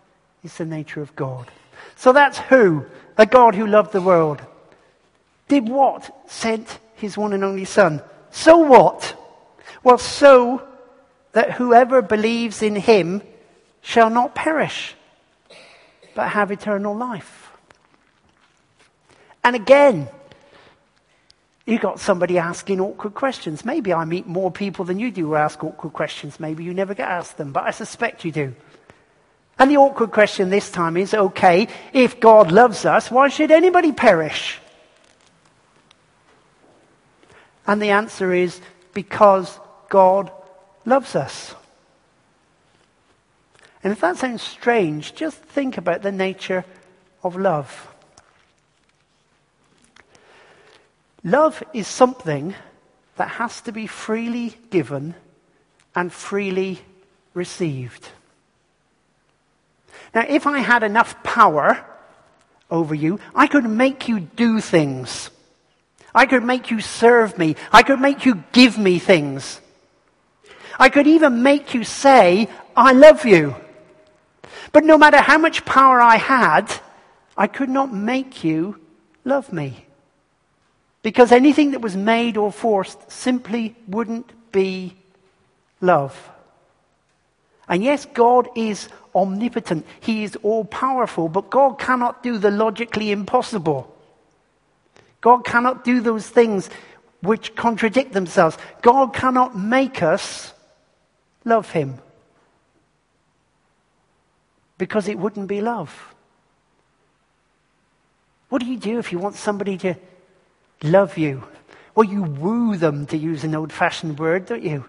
is 0.43 0.57
the 0.57 0.65
nature 0.65 1.01
of 1.01 1.15
God. 1.15 1.51
So 1.95 2.13
that's 2.13 2.39
who, 2.39 2.85
a 3.15 3.27
God 3.27 3.53
who 3.53 3.67
loved 3.67 3.93
the 3.93 4.01
world, 4.01 4.41
did 5.47 5.69
what? 5.69 6.29
Sent 6.29 6.79
his 6.95 7.15
one 7.15 7.33
and 7.33 7.43
only 7.43 7.65
Son. 7.65 8.01
So 8.31 8.57
what? 8.57 9.15
Well, 9.83 9.97
so 9.97 10.61
that 11.33 11.53
whoever 11.53 12.01
believes 12.01 12.61
in 12.61 12.75
him 12.75 13.21
shall 13.81 14.09
not 14.09 14.35
perish, 14.35 14.95
but 16.15 16.29
have 16.29 16.51
eternal 16.51 16.95
life. 16.95 17.51
And 19.43 19.55
again, 19.55 20.09
you 21.65 21.79
got 21.79 21.99
somebody 21.99 22.37
asking 22.37 22.79
awkward 22.79 23.13
questions. 23.13 23.65
Maybe 23.65 23.93
I 23.93 24.05
meet 24.05 24.25
more 24.25 24.51
people 24.51 24.85
than 24.85 24.99
you 24.99 25.11
do 25.11 25.27
who 25.27 25.35
ask 25.35 25.63
awkward 25.63 25.93
questions. 25.93 26.39
Maybe 26.39 26.63
you 26.63 26.73
never 26.73 26.93
get 26.93 27.09
asked 27.09 27.37
them, 27.37 27.51
but 27.51 27.63
I 27.63 27.71
suspect 27.71 28.25
you 28.25 28.31
do. 28.31 28.55
And 29.59 29.71
the 29.71 29.77
awkward 29.77 30.11
question 30.11 30.49
this 30.49 30.71
time 30.71 30.97
is 30.97 31.13
okay, 31.13 31.67
if 31.91 32.19
God 32.19 32.51
loves 32.51 32.85
us, 32.85 33.11
why 33.11 33.27
should 33.27 33.51
anybody 33.51 33.91
perish? 33.91 34.59
And 37.65 37.81
the 37.81 37.89
answer 37.89 38.33
is 38.33 38.61
because 38.93 39.59
God 39.89 40.31
loves 40.85 41.15
us. 41.15 41.55
And 43.83 43.93
if 43.93 44.01
that 44.01 44.17
sounds 44.17 44.41
strange, 44.41 45.15
just 45.15 45.37
think 45.37 45.77
about 45.77 46.01
the 46.01 46.11
nature 46.11 46.65
of 47.23 47.35
love. 47.35 47.87
Love 51.23 51.61
is 51.73 51.87
something 51.87 52.55
that 53.17 53.29
has 53.29 53.61
to 53.61 53.71
be 53.71 53.87
freely 53.87 54.57
given 54.69 55.15
and 55.95 56.11
freely 56.11 56.79
received. 57.33 58.07
Now, 60.13 60.25
if 60.27 60.47
I 60.47 60.59
had 60.59 60.83
enough 60.83 61.21
power 61.23 61.85
over 62.69 62.95
you, 62.95 63.19
I 63.35 63.47
could 63.47 63.65
make 63.65 64.07
you 64.07 64.19
do 64.19 64.61
things. 64.61 65.29
I 66.13 66.25
could 66.25 66.43
make 66.43 66.71
you 66.71 66.81
serve 66.81 67.37
me. 67.37 67.55
I 67.71 67.83
could 67.83 67.99
make 67.99 68.25
you 68.25 68.43
give 68.51 68.77
me 68.77 68.99
things. 68.99 69.59
I 70.79 70.89
could 70.89 71.07
even 71.07 71.43
make 71.43 71.73
you 71.73 71.83
say, 71.83 72.49
I 72.75 72.91
love 72.93 73.25
you. 73.25 73.55
But 74.71 74.83
no 74.83 74.97
matter 74.97 75.17
how 75.17 75.37
much 75.37 75.65
power 75.65 75.99
I 75.99 76.17
had, 76.17 76.71
I 77.35 77.47
could 77.47 77.69
not 77.69 77.93
make 77.93 78.43
you 78.43 78.79
love 79.23 79.51
me. 79.51 79.85
Because 81.01 81.31
anything 81.31 81.71
that 81.71 81.81
was 81.81 81.95
made 81.95 82.37
or 82.37 82.51
forced 82.51 83.11
simply 83.11 83.75
wouldn't 83.87 84.31
be 84.51 84.95
love. 85.81 86.29
And 87.69 87.83
yes, 87.83 88.05
God 88.05 88.49
is 88.55 88.89
omnipotent. 89.13 89.85
He 89.99 90.23
is 90.23 90.37
all 90.43 90.65
powerful, 90.65 91.27
but 91.27 91.49
God 91.49 91.79
cannot 91.79 92.23
do 92.23 92.37
the 92.37 92.51
logically 92.51 93.11
impossible. 93.11 93.93
God 95.21 95.43
cannot 95.43 95.83
do 95.83 95.99
those 95.99 96.27
things 96.27 96.69
which 97.21 97.55
contradict 97.55 98.13
themselves. 98.13 98.57
God 98.81 99.13
cannot 99.13 99.57
make 99.57 100.01
us 100.03 100.53
love 101.47 101.71
Him 101.71 101.99
because 104.77 105.07
it 105.07 105.17
wouldn't 105.17 105.47
be 105.47 105.61
love. 105.61 106.13
What 108.49 108.61
do 108.61 108.67
you 108.67 108.77
do 108.77 108.99
if 108.99 109.11
you 109.11 109.19
want 109.19 109.35
somebody 109.35 109.77
to 109.79 109.95
love 110.83 111.17
you? 111.17 111.43
Well, 111.95 112.05
you 112.05 112.23
woo 112.23 112.77
them, 112.77 113.07
to 113.07 113.17
use 113.17 113.43
an 113.43 113.55
old 113.55 113.73
fashioned 113.73 114.19
word, 114.19 114.45
don't 114.45 114.63
you? 114.63 114.85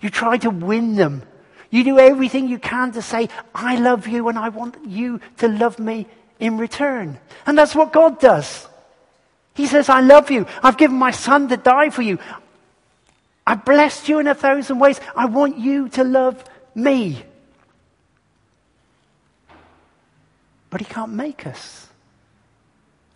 You 0.00 0.10
try 0.10 0.36
to 0.38 0.50
win 0.50 0.96
them. 0.96 1.22
You 1.70 1.84
do 1.84 1.98
everything 1.98 2.48
you 2.48 2.58
can 2.58 2.92
to 2.92 3.02
say, 3.02 3.28
I 3.54 3.76
love 3.76 4.06
you 4.06 4.28
and 4.28 4.38
I 4.38 4.48
want 4.48 4.76
you 4.86 5.20
to 5.38 5.48
love 5.48 5.78
me 5.78 6.06
in 6.38 6.58
return. 6.58 7.18
And 7.46 7.56
that's 7.56 7.74
what 7.74 7.92
God 7.92 8.18
does. 8.18 8.68
He 9.54 9.66
says, 9.66 9.88
I 9.88 10.00
love 10.00 10.30
you. 10.30 10.46
I've 10.62 10.76
given 10.76 10.96
my 10.96 11.10
son 11.10 11.48
to 11.48 11.56
die 11.56 11.90
for 11.90 12.02
you. 12.02 12.18
I 13.50 13.56
blessed 13.56 14.08
you 14.08 14.20
in 14.20 14.28
a 14.28 14.34
thousand 14.36 14.78
ways. 14.78 15.00
I 15.16 15.26
want 15.26 15.58
you 15.58 15.88
to 15.88 16.04
love 16.04 16.44
me. 16.72 17.20
But 20.70 20.80
he 20.80 20.84
can't 20.84 21.14
make 21.14 21.48
us. 21.48 21.88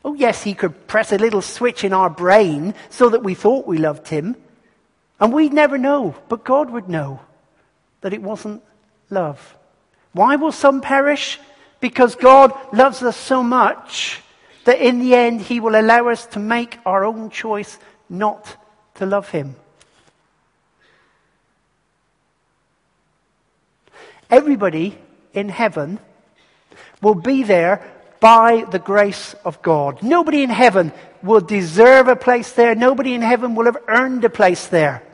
Oh, 0.05 0.15
yes, 0.15 0.43
he 0.43 0.55
could 0.55 0.89
press 0.89 1.13
a 1.13 1.19
little 1.19 1.41
switch 1.41 1.85
in 1.85 1.93
our 1.93 2.11
brain 2.11 2.75
so 2.91 3.11
that 3.11 3.23
we 3.23 3.35
thought 3.35 3.69
we 3.69 3.79
loved 3.79 4.09
him. 4.09 4.35
And 5.21 5.33
we'd 5.33 5.53
never 5.53 5.79
know, 5.79 6.17
but 6.29 6.43
God 6.43 6.69
would 6.69 6.89
know 6.89 7.21
that 8.01 8.13
it 8.13 8.21
wasn't 8.21 8.61
love. 9.11 9.57
Why 10.15 10.35
will 10.35 10.51
some 10.51 10.81
perish? 10.81 11.39
Because 11.79 12.17
God 12.17 12.53
loves 12.73 13.05
us 13.05 13.17
so 13.17 13.45
much 13.45 14.21
that 14.65 14.81
in 14.81 14.99
the 14.99 15.15
end 15.15 15.43
he 15.43 15.61
will 15.61 15.81
allow 15.81 16.09
us 16.09 16.27
to 16.35 16.41
make 16.41 16.81
our 16.85 17.05
own 17.05 17.31
choice 17.31 17.79
not 18.09 18.57
to 18.97 19.07
love 19.07 19.29
him. 19.29 19.55
Everybody 24.35 24.99
in 25.33 25.49
heaven 25.49 26.01
will 27.01 27.15
be 27.15 27.45
there 27.45 27.89
by 28.19 28.65
the 28.69 28.81
grace 28.81 29.37
of 29.45 29.63
God. 29.63 30.03
Nobody 30.03 30.43
in 30.43 30.51
heaven 30.51 30.91
will 31.23 31.41
deserve 31.41 32.09
a 32.09 32.17
place 32.17 32.51
there. 32.51 32.75
Nobody 32.75 33.15
in 33.15 33.23
heaven 33.23 33.55
will 33.55 33.67
have 33.67 33.79
earned 33.87 34.25
a 34.25 34.29
place 34.29 34.67
there. 34.67 35.05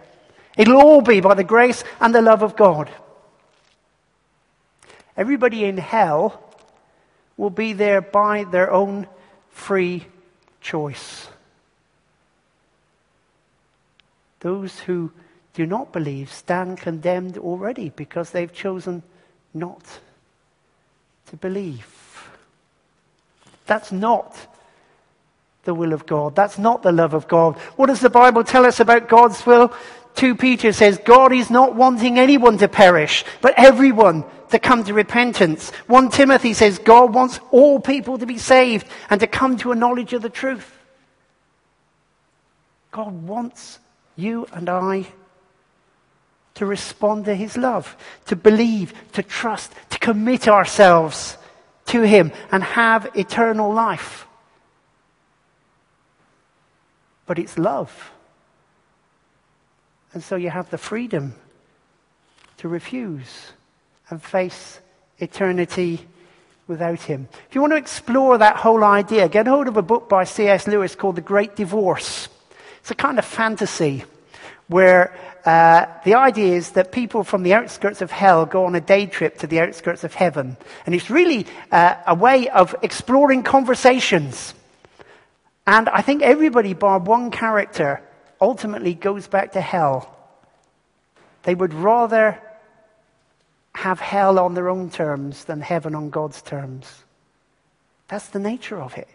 It'll 0.56 0.80
all 0.80 1.02
be 1.02 1.20
by 1.20 1.34
the 1.34 1.44
grace 1.44 1.84
and 2.00 2.14
the 2.14 2.22
love 2.22 2.42
of 2.42 2.56
God. 2.56 2.88
Everybody 5.18 5.66
in 5.66 5.76
hell 5.76 6.42
will 7.36 7.50
be 7.50 7.74
there 7.74 8.00
by 8.00 8.44
their 8.44 8.70
own 8.72 9.06
free 9.50 10.06
choice. 10.62 11.28
Those 14.40 14.78
who 14.78 15.12
do 15.52 15.66
not 15.66 15.92
believe 15.92 16.32
stand 16.32 16.78
condemned 16.78 17.36
already 17.36 17.90
because 17.90 18.30
they've 18.30 18.54
chosen 18.54 19.02
not 19.54 19.82
to 21.26 21.36
believe. 21.36 21.86
That's 23.66 23.92
not 23.92 24.36
the 25.64 25.74
will 25.74 25.92
of 25.92 26.06
God. 26.06 26.34
That's 26.34 26.58
not 26.58 26.82
the 26.82 26.92
love 26.92 27.14
of 27.14 27.28
God. 27.28 27.56
What 27.76 27.86
does 27.86 28.00
the 28.00 28.10
Bible 28.10 28.44
tell 28.44 28.66
us 28.66 28.80
about 28.80 29.08
God's 29.08 29.44
will? 29.46 29.72
2 30.16 30.34
Peter 30.34 30.72
says, 30.72 30.98
God 31.04 31.32
is 31.32 31.50
not 31.50 31.76
wanting 31.76 32.18
anyone 32.18 32.58
to 32.58 32.68
perish, 32.68 33.24
but 33.40 33.54
everyone 33.56 34.24
to 34.50 34.58
come 34.58 34.82
to 34.84 34.94
repentance. 34.94 35.70
1 35.86 36.10
Timothy 36.10 36.52
says, 36.52 36.78
God 36.78 37.14
wants 37.14 37.38
all 37.50 37.78
people 37.78 38.18
to 38.18 38.26
be 38.26 38.38
saved 38.38 38.86
and 39.08 39.20
to 39.20 39.26
come 39.26 39.56
to 39.58 39.72
a 39.72 39.76
knowledge 39.76 40.12
of 40.12 40.22
the 40.22 40.30
truth. 40.30 40.76
God 42.90 43.12
wants 43.22 43.78
you 44.16 44.46
and 44.52 44.68
I 44.68 45.06
to 46.54 46.66
respond 46.66 47.24
to 47.24 47.34
his 47.34 47.56
love, 47.56 47.96
to 48.26 48.36
believe, 48.36 48.92
to 49.12 49.22
trust, 49.22 49.72
to 49.90 49.98
commit 49.98 50.48
ourselves 50.48 51.36
to 51.86 52.02
him 52.02 52.32
and 52.52 52.62
have 52.62 53.10
eternal 53.14 53.72
life. 53.72 54.26
But 57.26 57.38
it's 57.38 57.58
love. 57.58 58.12
And 60.12 60.22
so 60.22 60.36
you 60.36 60.50
have 60.50 60.70
the 60.70 60.78
freedom 60.78 61.34
to 62.58 62.68
refuse 62.68 63.52
and 64.08 64.22
face 64.22 64.80
eternity 65.18 66.06
without 66.66 67.00
him. 67.00 67.28
If 67.48 67.54
you 67.54 67.60
want 67.60 67.72
to 67.72 67.76
explore 67.76 68.38
that 68.38 68.56
whole 68.56 68.84
idea, 68.84 69.28
get 69.28 69.46
hold 69.46 69.68
of 69.68 69.76
a 69.76 69.82
book 69.82 70.08
by 70.08 70.24
C.S. 70.24 70.66
Lewis 70.66 70.94
called 70.94 71.16
The 71.16 71.20
Great 71.20 71.56
Divorce. 71.56 72.28
It's 72.80 72.90
a 72.90 72.94
kind 72.94 73.18
of 73.18 73.24
fantasy 73.24 74.04
where 74.68 75.14
uh, 75.44 75.86
the 76.04 76.14
idea 76.14 76.54
is 76.56 76.70
that 76.72 76.92
people 76.92 77.24
from 77.24 77.42
the 77.42 77.54
outskirts 77.54 78.02
of 78.02 78.10
hell 78.10 78.46
go 78.46 78.64
on 78.64 78.74
a 78.74 78.80
day 78.80 79.06
trip 79.06 79.38
to 79.38 79.46
the 79.46 79.60
outskirts 79.60 80.04
of 80.04 80.14
heaven. 80.14 80.56
And 80.86 80.94
it's 80.94 81.10
really 81.10 81.46
uh, 81.72 81.94
a 82.06 82.14
way 82.14 82.48
of 82.48 82.74
exploring 82.82 83.42
conversations. 83.42 84.54
And 85.66 85.88
I 85.88 86.02
think 86.02 86.22
everybody, 86.22 86.74
bar 86.74 86.98
one 86.98 87.30
character, 87.30 88.02
ultimately 88.40 88.94
goes 88.94 89.28
back 89.28 89.52
to 89.52 89.60
hell. 89.60 90.14
They 91.42 91.54
would 91.54 91.74
rather 91.74 92.40
have 93.74 94.00
hell 94.00 94.38
on 94.38 94.54
their 94.54 94.68
own 94.68 94.90
terms 94.90 95.44
than 95.44 95.60
heaven 95.60 95.94
on 95.94 96.10
God's 96.10 96.42
terms. 96.42 97.04
That's 98.08 98.28
the 98.28 98.38
nature 98.38 98.80
of 98.80 98.96
it. 98.96 99.08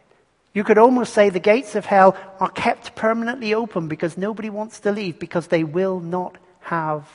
You 0.56 0.64
could 0.64 0.78
almost 0.78 1.14
say 1.14 1.30
the 1.30 1.40
gates 1.40 1.76
of 1.76 1.86
hell 1.86 2.16
are 2.40 2.50
kept 2.50 2.96
permanently 2.96 3.54
open 3.54 3.90
because 3.90 4.18
nobody 4.18 4.50
wants 4.50 4.80
to 4.80 4.92
leave 4.94 5.20
because 5.20 5.48
they 5.48 5.66
will 5.66 6.00
not 6.00 6.38
have 6.62 7.06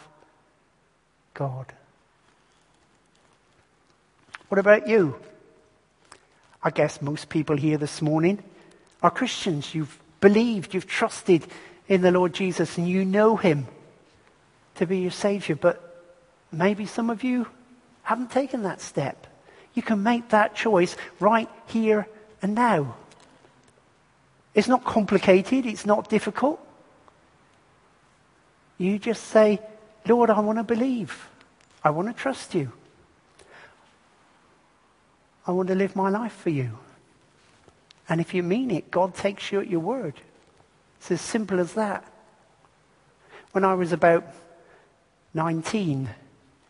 God. 1.32 1.72
What 4.50 4.58
about 4.58 4.88
you? 4.88 5.16
I 6.62 6.68
guess 6.68 7.00
most 7.00 7.30
people 7.30 7.56
here 7.56 7.78
this 7.78 8.02
morning 8.02 8.42
are 9.02 9.10
Christians. 9.10 9.74
You've 9.74 9.98
believed, 10.20 10.74
you've 10.74 10.86
trusted 10.86 11.46
in 11.88 12.02
the 12.02 12.10
Lord 12.10 12.34
Jesus, 12.34 12.76
and 12.76 12.86
you 12.86 13.06
know 13.06 13.36
Him 13.36 13.66
to 14.74 14.86
be 14.86 14.98
your 14.98 15.12
Savior. 15.12 15.56
But 15.56 16.04
maybe 16.52 16.84
some 16.84 17.08
of 17.08 17.24
you 17.24 17.46
haven't 18.02 18.32
taken 18.32 18.64
that 18.64 18.82
step. 18.82 19.26
You 19.72 19.80
can 19.80 20.02
make 20.02 20.28
that 20.28 20.54
choice 20.54 20.94
right 21.20 21.48
here 21.68 22.06
and 22.42 22.54
now. 22.54 22.96
It's 24.54 24.68
not 24.68 24.84
complicated, 24.84 25.66
it's 25.66 25.86
not 25.86 26.08
difficult. 26.08 26.60
You 28.78 28.98
just 28.98 29.24
say, 29.24 29.60
Lord, 30.06 30.30
I 30.30 30.40
want 30.40 30.58
to 30.58 30.64
believe. 30.64 31.28
I 31.84 31.90
want 31.90 32.08
to 32.08 32.14
trust 32.14 32.54
you. 32.54 32.72
I 35.46 35.52
want 35.52 35.68
to 35.68 35.74
live 35.74 35.96
my 35.96 36.10
life 36.10 36.32
for 36.32 36.50
you. 36.50 36.78
And 38.08 38.20
if 38.20 38.34
you 38.34 38.42
mean 38.42 38.70
it, 38.70 38.90
God 38.90 39.14
takes 39.14 39.52
you 39.52 39.60
at 39.60 39.68
your 39.68 39.80
word. 39.80 40.14
It's 40.98 41.10
as 41.10 41.20
simple 41.20 41.60
as 41.60 41.74
that. 41.74 42.04
When 43.52 43.64
I 43.64 43.74
was 43.74 43.92
about 43.92 44.24
19, 45.34 46.08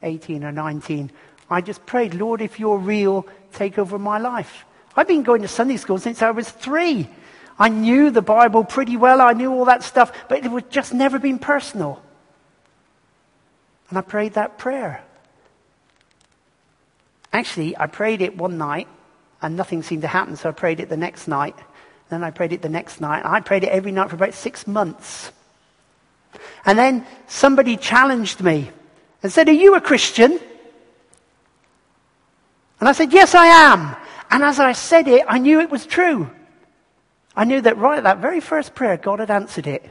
18 0.02 0.44
or 0.44 0.52
19, 0.52 1.10
I 1.48 1.60
just 1.60 1.84
prayed, 1.84 2.14
Lord, 2.14 2.40
if 2.40 2.60
you're 2.60 2.78
real, 2.78 3.26
take 3.52 3.78
over 3.78 3.98
my 3.98 4.18
life. 4.18 4.64
I've 4.96 5.08
been 5.08 5.22
going 5.22 5.42
to 5.42 5.48
Sunday 5.48 5.76
school 5.76 5.98
since 5.98 6.22
I 6.22 6.30
was 6.30 6.48
three. 6.48 7.08
I 7.60 7.68
knew 7.68 8.10
the 8.10 8.22
Bible 8.22 8.64
pretty 8.64 8.96
well. 8.96 9.20
I 9.20 9.34
knew 9.34 9.52
all 9.52 9.66
that 9.66 9.82
stuff, 9.82 10.10
but 10.28 10.42
it 10.42 10.50
would 10.50 10.70
just 10.70 10.94
never 10.94 11.18
been 11.18 11.38
personal. 11.38 12.02
And 13.90 13.98
I 13.98 14.00
prayed 14.00 14.32
that 14.32 14.56
prayer. 14.56 15.04
Actually, 17.34 17.76
I 17.76 17.86
prayed 17.86 18.22
it 18.22 18.34
one 18.34 18.56
night 18.56 18.88
and 19.42 19.56
nothing 19.56 19.82
seemed 19.82 20.02
to 20.02 20.08
happen, 20.08 20.36
so 20.36 20.48
I 20.48 20.52
prayed 20.52 20.80
it 20.80 20.88
the 20.88 20.96
next 20.96 21.28
night. 21.28 21.54
Then 22.08 22.24
I 22.24 22.30
prayed 22.30 22.54
it 22.54 22.62
the 22.62 22.70
next 22.70 22.98
night. 23.00 23.22
I 23.26 23.40
prayed 23.40 23.64
it 23.64 23.68
every 23.68 23.92
night 23.92 24.08
for 24.08 24.16
about 24.16 24.34
six 24.34 24.66
months. 24.66 25.30
And 26.64 26.78
then 26.78 27.06
somebody 27.26 27.76
challenged 27.76 28.40
me 28.40 28.70
and 29.22 29.30
said, 29.30 29.48
Are 29.48 29.52
you 29.52 29.74
a 29.74 29.80
Christian? 29.80 30.40
And 32.80 32.88
I 32.88 32.92
said, 32.92 33.12
Yes, 33.12 33.34
I 33.34 33.46
am. 33.46 33.96
And 34.30 34.42
as 34.42 34.58
I 34.58 34.72
said 34.72 35.08
it, 35.08 35.24
I 35.28 35.38
knew 35.38 35.60
it 35.60 35.70
was 35.70 35.84
true. 35.84 36.30
I 37.40 37.44
knew 37.44 37.62
that 37.62 37.78
right 37.78 37.96
at 37.96 38.04
that 38.04 38.18
very 38.18 38.40
first 38.40 38.74
prayer, 38.74 38.98
God 38.98 39.18
had 39.18 39.30
answered 39.30 39.66
it. 39.66 39.82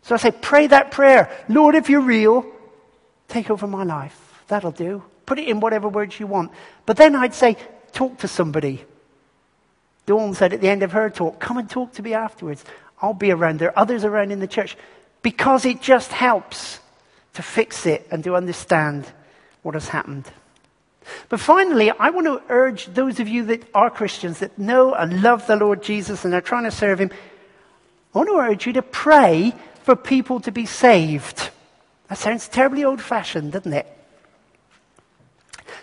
So 0.00 0.14
I 0.14 0.18
said, 0.18 0.40
Pray 0.40 0.66
that 0.66 0.92
prayer. 0.92 1.30
Lord, 1.46 1.74
if 1.74 1.90
you're 1.90 2.00
real, 2.00 2.46
take 3.28 3.50
over 3.50 3.66
my 3.66 3.84
life. 3.84 4.42
That'll 4.48 4.70
do. 4.70 5.04
Put 5.26 5.38
it 5.38 5.46
in 5.46 5.60
whatever 5.60 5.90
words 5.90 6.18
you 6.18 6.26
want. 6.26 6.52
But 6.86 6.96
then 6.96 7.14
I'd 7.14 7.34
say, 7.34 7.58
Talk 7.92 8.16
to 8.20 8.28
somebody. 8.28 8.82
Dawn 10.06 10.32
said 10.32 10.54
at 10.54 10.62
the 10.62 10.70
end 10.70 10.82
of 10.82 10.92
her 10.92 11.10
talk, 11.10 11.38
Come 11.38 11.58
and 11.58 11.68
talk 11.68 11.92
to 11.92 12.02
me 12.02 12.14
afterwards. 12.14 12.64
I'll 13.02 13.12
be 13.12 13.30
around. 13.30 13.58
There 13.58 13.68
are 13.68 13.78
others 13.78 14.02
around 14.02 14.32
in 14.32 14.40
the 14.40 14.46
church 14.46 14.78
because 15.20 15.66
it 15.66 15.82
just 15.82 16.12
helps 16.12 16.80
to 17.34 17.42
fix 17.42 17.84
it 17.84 18.08
and 18.10 18.24
to 18.24 18.36
understand 18.36 19.04
what 19.60 19.74
has 19.74 19.88
happened. 19.88 20.24
But 21.28 21.40
finally, 21.40 21.90
I 21.90 22.10
want 22.10 22.26
to 22.26 22.42
urge 22.48 22.86
those 22.86 23.20
of 23.20 23.28
you 23.28 23.44
that 23.46 23.68
are 23.74 23.90
Christians, 23.90 24.38
that 24.40 24.58
know 24.58 24.94
and 24.94 25.22
love 25.22 25.46
the 25.46 25.56
Lord 25.56 25.82
Jesus 25.82 26.24
and 26.24 26.34
are 26.34 26.40
trying 26.40 26.64
to 26.64 26.70
serve 26.70 27.00
Him, 27.00 27.10
I 28.14 28.18
want 28.18 28.28
to 28.28 28.36
urge 28.36 28.66
you 28.66 28.72
to 28.74 28.82
pray 28.82 29.54
for 29.82 29.94
people 29.96 30.40
to 30.40 30.50
be 30.50 30.66
saved. 30.66 31.50
That 32.08 32.18
sounds 32.18 32.48
terribly 32.48 32.84
old 32.84 33.00
fashioned, 33.00 33.52
doesn't 33.52 33.72
it? 33.72 33.86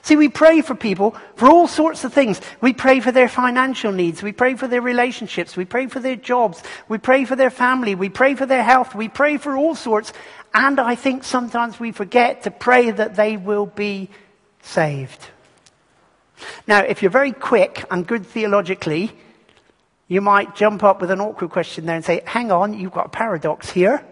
See, 0.02 0.16
we 0.16 0.30
pray 0.30 0.62
for 0.62 0.76
people 0.76 1.16
for 1.36 1.50
all 1.50 1.68
sorts 1.68 2.04
of 2.04 2.14
things. 2.14 2.40
We 2.62 2.74
pray 2.74 3.00
for 3.00 3.12
their 3.12 3.28
financial 3.28 3.92
needs. 3.92 4.24
We 4.24 4.32
pray 4.32 4.56
for 4.56 4.68
their 4.68 4.82
relationships. 4.82 5.58
We 5.58 5.66
pray 5.66 5.88
for 5.88 6.00
their 6.00 6.16
jobs. 6.16 6.64
We 6.88 6.98
pray 6.98 7.26
for 7.26 7.36
their 7.36 7.50
family. 7.50 7.96
We 7.96 8.10
pray 8.10 8.36
for 8.36 8.46
their 8.46 8.64
health. 8.64 8.96
We 8.96 9.10
pray 9.10 9.38
for 9.38 9.58
all 9.58 9.76
sorts. 9.76 10.14
And 10.54 10.80
I 10.80 10.96
think 10.96 11.24
sometimes 11.24 11.80
we 11.80 11.92
forget 11.92 12.44
to 12.44 12.52
pray 12.52 12.92
that 12.92 13.16
they 13.16 13.38
will 13.38 13.66
be 13.66 14.10
saved. 14.62 15.28
Now, 16.68 16.80
if 16.80 17.02
you're 17.02 17.12
very 17.12 17.32
quick 17.32 17.84
and 17.90 18.06
good 18.06 18.26
theologically, 18.26 19.12
you 20.08 20.22
might 20.22 20.56
jump 20.56 20.84
up 20.84 21.02
with 21.02 21.12
an 21.12 21.20
awkward 21.20 21.50
question 21.50 21.86
there 21.86 21.96
and 21.96 22.06
say, 22.06 22.22
hang 22.26 22.52
on, 22.52 22.74
you've 22.74 22.94
got 22.94 23.08
a 23.08 23.10
paradox 23.10 23.70
here. 23.70 24.06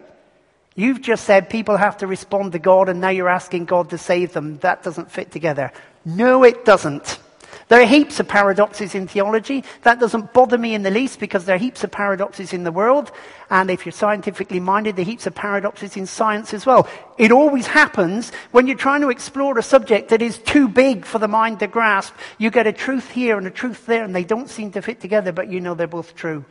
You've 0.76 1.02
just 1.02 1.24
said 1.24 1.50
people 1.50 1.78
have 1.78 1.98
to 1.98 2.08
respond 2.08 2.52
to 2.52 2.60
God 2.60 2.90
and 2.90 3.00
now 3.00 3.10
you're 3.10 3.30
asking 3.30 3.66
God 3.66 3.92
to 3.92 3.98
save 3.98 4.34
them. 4.34 4.58
That 4.58 4.84
doesn't 4.84 5.12
fit 5.12 5.32
together. 5.32 5.72
No, 6.04 6.44
it 6.44 6.66
doesn't. 6.66 7.20
There 7.68 7.82
are 7.82 7.86
heaps 7.86 8.20
of 8.20 8.28
paradoxes 8.28 8.94
in 8.94 9.08
theology. 9.08 9.64
That 9.82 10.00
doesn't 10.00 10.34
bother 10.34 10.58
me 10.58 10.76
in 10.76 10.84
the 10.84 10.92
least 10.92 11.20
because 11.20 11.46
there 11.46 11.56
are 11.56 11.60
heaps 11.60 11.84
of 11.84 11.90
paradoxes 11.90 12.54
in 12.54 12.64
the 12.64 12.72
world. 12.72 13.12
And 13.50 13.72
if 13.72 13.86
you're 13.86 13.94
scientifically 13.94 14.60
minded, 14.60 14.96
there 14.96 15.04
are 15.04 15.08
heaps 15.08 15.26
of 15.26 15.34
paradoxes 15.34 15.98
in 15.98 16.06
science 16.06 16.54
as 16.54 16.68
well. 16.68 16.88
It 17.18 17.32
always 17.32 17.66
happens 17.66 18.32
when 18.52 18.68
you're 18.68 18.78
trying 18.78 19.02
to 19.02 19.10
explore 19.10 19.58
a 19.58 19.64
subject 19.64 20.10
that 20.10 20.22
is 20.22 20.38
too 20.38 20.68
big 20.68 21.06
for 21.06 21.18
the 21.18 21.28
mind 21.28 21.60
to 21.60 21.68
grasp. 21.68 22.14
You 22.38 22.52
get 22.52 22.68
a 22.68 22.74
truth 22.74 23.10
here 23.10 23.36
and 23.36 23.48
a 23.48 23.52
truth 23.52 23.88
there 23.88 24.04
and 24.04 24.16
they 24.16 24.24
don't 24.24 24.50
seem 24.50 24.72
to 24.74 24.84
fit 24.84 25.02
together, 25.02 25.32
but 25.32 25.50
you 25.50 25.60
know 25.60 25.74
they're 25.74 25.88
both 25.88 26.16
true. 26.16 26.46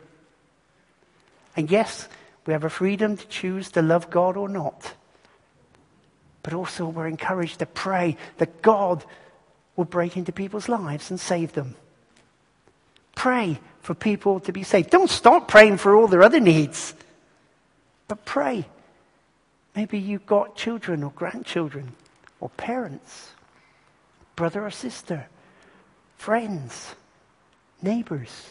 And 1.55 1.71
yes, 1.71 2.09
we 2.45 2.51
have 2.51 2.65
a 2.65 2.69
freedom 2.69 3.15
to 3.15 3.27
choose 3.27 3.71
to 3.71 3.81
love 3.81 4.09
God 4.09 4.35
or 4.35 4.49
not. 4.49 4.93
But 6.43 6.53
also 6.53 6.87
we're 6.87 7.07
encouraged 7.07 7.59
to 7.59 7.65
pray 7.65 8.17
that 8.37 8.61
God 8.61 9.05
will 9.75 9.85
break 9.85 10.17
into 10.17 10.31
people's 10.31 10.69
lives 10.69 11.09
and 11.09 11.19
save 11.19 11.53
them. 11.53 11.75
Pray 13.15 13.59
for 13.81 13.93
people 13.93 14.39
to 14.41 14.51
be 14.51 14.63
saved. 14.63 14.89
Don't 14.89 15.09
stop 15.09 15.47
praying 15.47 15.77
for 15.77 15.95
all 15.95 16.07
their 16.07 16.23
other 16.23 16.39
needs, 16.39 16.93
but 18.07 18.25
pray. 18.25 18.65
Maybe 19.75 19.99
you've 19.99 20.25
got 20.25 20.55
children 20.55 21.03
or 21.03 21.11
grandchildren 21.11 21.93
or 22.39 22.49
parents, 22.49 23.31
brother 24.35 24.65
or 24.65 24.71
sister, 24.71 25.27
friends, 26.17 26.95
neighbors. 27.81 28.49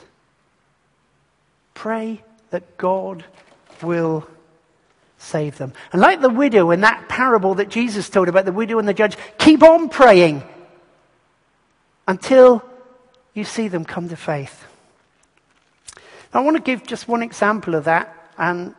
Pray 1.72 2.22
that 2.50 2.76
God 2.76 3.24
will 3.82 4.26
save 5.18 5.58
them. 5.58 5.72
And 5.92 6.00
like 6.00 6.20
the 6.20 6.28
widow 6.28 6.70
in 6.70 6.82
that 6.82 7.08
parable 7.08 7.54
that 7.54 7.68
Jesus 7.68 8.08
told 8.08 8.28
about 8.28 8.44
the 8.44 8.52
widow 8.52 8.78
and 8.78 8.86
the 8.86 8.94
judge, 8.94 9.16
keep 9.38 9.62
on 9.62 9.88
praying 9.88 10.42
until 12.06 12.62
you 13.32 13.44
see 13.44 13.68
them 13.68 13.84
come 13.84 14.08
to 14.08 14.16
faith. 14.16 14.64
I 16.32 16.40
want 16.40 16.56
to 16.56 16.62
give 16.62 16.84
just 16.84 17.06
one 17.06 17.22
example 17.22 17.74
of 17.74 17.84
that, 17.84 18.32
and 18.36 18.74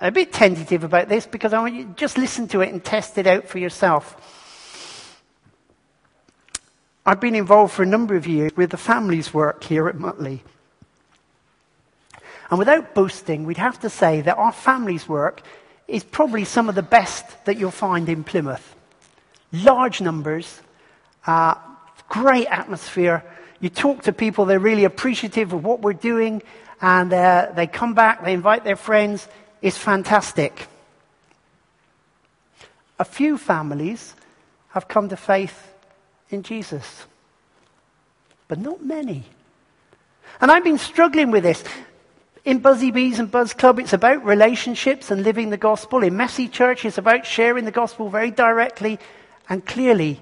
I'm 0.00 0.08
a 0.08 0.12
bit 0.12 0.32
tentative 0.32 0.84
about 0.84 1.08
this 1.08 1.26
because 1.26 1.52
I 1.52 1.60
want 1.60 1.74
you 1.74 1.84
to 1.84 1.94
just 1.94 2.16
listen 2.16 2.48
to 2.48 2.60
it 2.60 2.72
and 2.72 2.84
test 2.84 3.18
it 3.18 3.26
out 3.26 3.48
for 3.48 3.58
yourself. 3.58 4.16
I've 7.04 7.20
been 7.20 7.34
involved 7.34 7.72
for 7.72 7.82
a 7.82 7.86
number 7.86 8.14
of 8.14 8.28
years 8.28 8.56
with 8.56 8.70
the 8.70 8.76
families 8.76 9.34
work 9.34 9.64
here 9.64 9.88
at 9.88 9.96
Mutley. 9.96 10.44
And 12.48 12.58
without 12.58 12.94
boasting, 12.94 13.44
we'd 13.44 13.56
have 13.56 13.80
to 13.80 13.90
say 13.90 14.20
that 14.20 14.38
our 14.38 14.52
families 14.52 15.08
work 15.08 15.42
is 15.88 16.04
probably 16.04 16.44
some 16.44 16.68
of 16.68 16.74
the 16.74 16.82
best 16.82 17.44
that 17.44 17.56
you'll 17.56 17.72
find 17.72 18.08
in 18.08 18.22
Plymouth. 18.22 18.76
Large 19.52 20.00
numbers, 20.00 20.60
uh, 21.26 21.54
great 22.12 22.46
atmosphere. 22.48 23.24
You 23.58 23.70
talk 23.70 24.02
to 24.02 24.12
people, 24.12 24.44
they're 24.44 24.58
really 24.58 24.84
appreciative 24.84 25.54
of 25.54 25.64
what 25.64 25.80
we're 25.80 25.94
doing, 25.94 26.42
and 26.80 27.10
uh, 27.10 27.52
they 27.56 27.66
come 27.66 27.94
back, 27.94 28.22
they 28.22 28.34
invite 28.34 28.64
their 28.64 28.76
friends. 28.76 29.26
It's 29.62 29.78
fantastic. 29.78 30.68
A 32.98 33.04
few 33.04 33.38
families 33.38 34.14
have 34.68 34.88
come 34.88 35.08
to 35.08 35.16
faith 35.16 35.72
in 36.28 36.42
Jesus, 36.42 37.06
but 38.46 38.58
not 38.58 38.84
many. 38.84 39.24
And 40.40 40.50
I've 40.50 40.64
been 40.64 40.78
struggling 40.78 41.30
with 41.30 41.44
this. 41.44 41.64
In 42.44 42.58
Buzzy 42.58 42.90
Bees 42.90 43.20
and 43.20 43.30
Buzz 43.30 43.54
Club, 43.54 43.78
it's 43.78 43.92
about 43.94 44.24
relationships 44.24 45.10
and 45.10 45.22
living 45.22 45.48
the 45.48 45.56
gospel. 45.56 46.02
In 46.02 46.16
Messy 46.16 46.48
Church, 46.48 46.84
it's 46.84 46.98
about 46.98 47.24
sharing 47.24 47.64
the 47.64 47.70
gospel 47.70 48.10
very 48.10 48.30
directly 48.30 48.98
and 49.48 49.64
clearly 49.64 50.20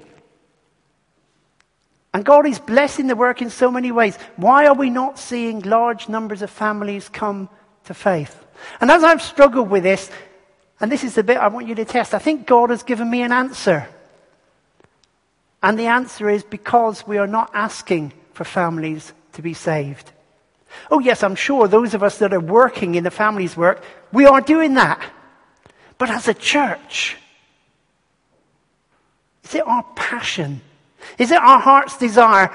and 2.12 2.24
God 2.24 2.46
is 2.46 2.58
blessing 2.58 3.06
the 3.06 3.16
work 3.16 3.40
in 3.40 3.50
so 3.50 3.70
many 3.70 3.92
ways. 3.92 4.16
Why 4.36 4.66
are 4.66 4.74
we 4.74 4.90
not 4.90 5.18
seeing 5.18 5.60
large 5.60 6.08
numbers 6.08 6.42
of 6.42 6.50
families 6.50 7.08
come 7.08 7.48
to 7.84 7.94
faith? 7.94 8.44
And 8.80 8.90
as 8.90 9.04
I've 9.04 9.22
struggled 9.22 9.70
with 9.70 9.84
this, 9.84 10.10
and 10.80 10.90
this 10.90 11.04
is 11.04 11.14
the 11.14 11.22
bit 11.22 11.36
I 11.36 11.48
want 11.48 11.68
you 11.68 11.74
to 11.76 11.84
test, 11.84 12.14
I 12.14 12.18
think 12.18 12.46
God 12.46 12.70
has 12.70 12.82
given 12.82 13.08
me 13.08 13.22
an 13.22 13.32
answer. 13.32 13.88
And 15.62 15.78
the 15.78 15.86
answer 15.86 16.28
is 16.28 16.42
because 16.42 17.06
we 17.06 17.18
are 17.18 17.26
not 17.26 17.50
asking 17.54 18.12
for 18.32 18.44
families 18.44 19.12
to 19.34 19.42
be 19.42 19.54
saved. 19.54 20.10
Oh, 20.90 20.98
yes, 20.98 21.22
I'm 21.22 21.34
sure 21.34 21.68
those 21.68 21.94
of 21.94 22.02
us 22.02 22.18
that 22.18 22.32
are 22.32 22.40
working 22.40 22.94
in 22.94 23.04
the 23.04 23.10
families 23.10 23.56
work, 23.56 23.84
we 24.12 24.24
are 24.24 24.40
doing 24.40 24.74
that. 24.74 25.00
But 25.98 26.10
as 26.10 26.28
a 26.28 26.34
church, 26.34 27.16
is 29.44 29.54
it 29.54 29.66
our 29.66 29.84
passion 29.94 30.62
is 31.18 31.30
it 31.30 31.40
our 31.40 31.58
heart's 31.58 31.96
desire 31.96 32.52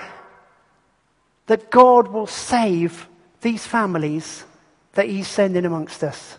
that 1.48 1.70
God 1.70 2.08
will 2.08 2.28
save 2.28 3.08
these 3.42 3.66
families 3.66 4.44
that 4.94 5.08
He's 5.08 5.28
sending 5.28 5.66
amongst 5.66 6.04
us? 6.04 6.38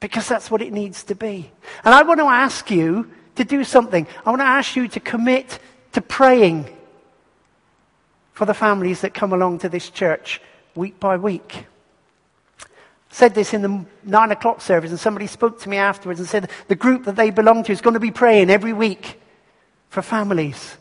Because 0.00 0.28
that's 0.28 0.50
what 0.50 0.62
it 0.62 0.72
needs 0.72 1.04
to 1.04 1.14
be. 1.14 1.50
And 1.84 1.94
I 1.94 2.02
want 2.02 2.20
to 2.20 2.26
ask 2.26 2.70
you 2.70 3.10
to 3.36 3.44
do 3.44 3.64
something. 3.64 4.06
I 4.24 4.30
want 4.30 4.40
to 4.40 4.46
ask 4.46 4.76
you 4.76 4.88
to 4.88 5.00
commit 5.00 5.58
to 5.92 6.00
praying 6.00 6.68
for 8.32 8.44
the 8.44 8.54
families 8.54 9.00
that 9.00 9.14
come 9.14 9.32
along 9.32 9.58
to 9.58 9.68
this 9.68 9.90
church 9.90 10.40
week 10.76 11.00
by 11.00 11.16
week. 11.16 11.66
Said 13.10 13.34
this 13.34 13.54
in 13.54 13.62
the 13.62 13.84
nine 14.04 14.30
o'clock 14.30 14.60
service, 14.60 14.90
and 14.90 15.00
somebody 15.00 15.26
spoke 15.26 15.60
to 15.62 15.68
me 15.68 15.76
afterwards 15.76 16.20
and 16.20 16.28
said 16.28 16.50
the 16.68 16.76
group 16.76 17.04
that 17.04 17.16
they 17.16 17.30
belong 17.30 17.64
to 17.64 17.72
is 17.72 17.80
going 17.80 17.94
to 17.94 18.00
be 18.00 18.10
praying 18.10 18.50
every 18.50 18.72
week 18.72 19.20
for 19.88 20.02
families. 20.02 20.76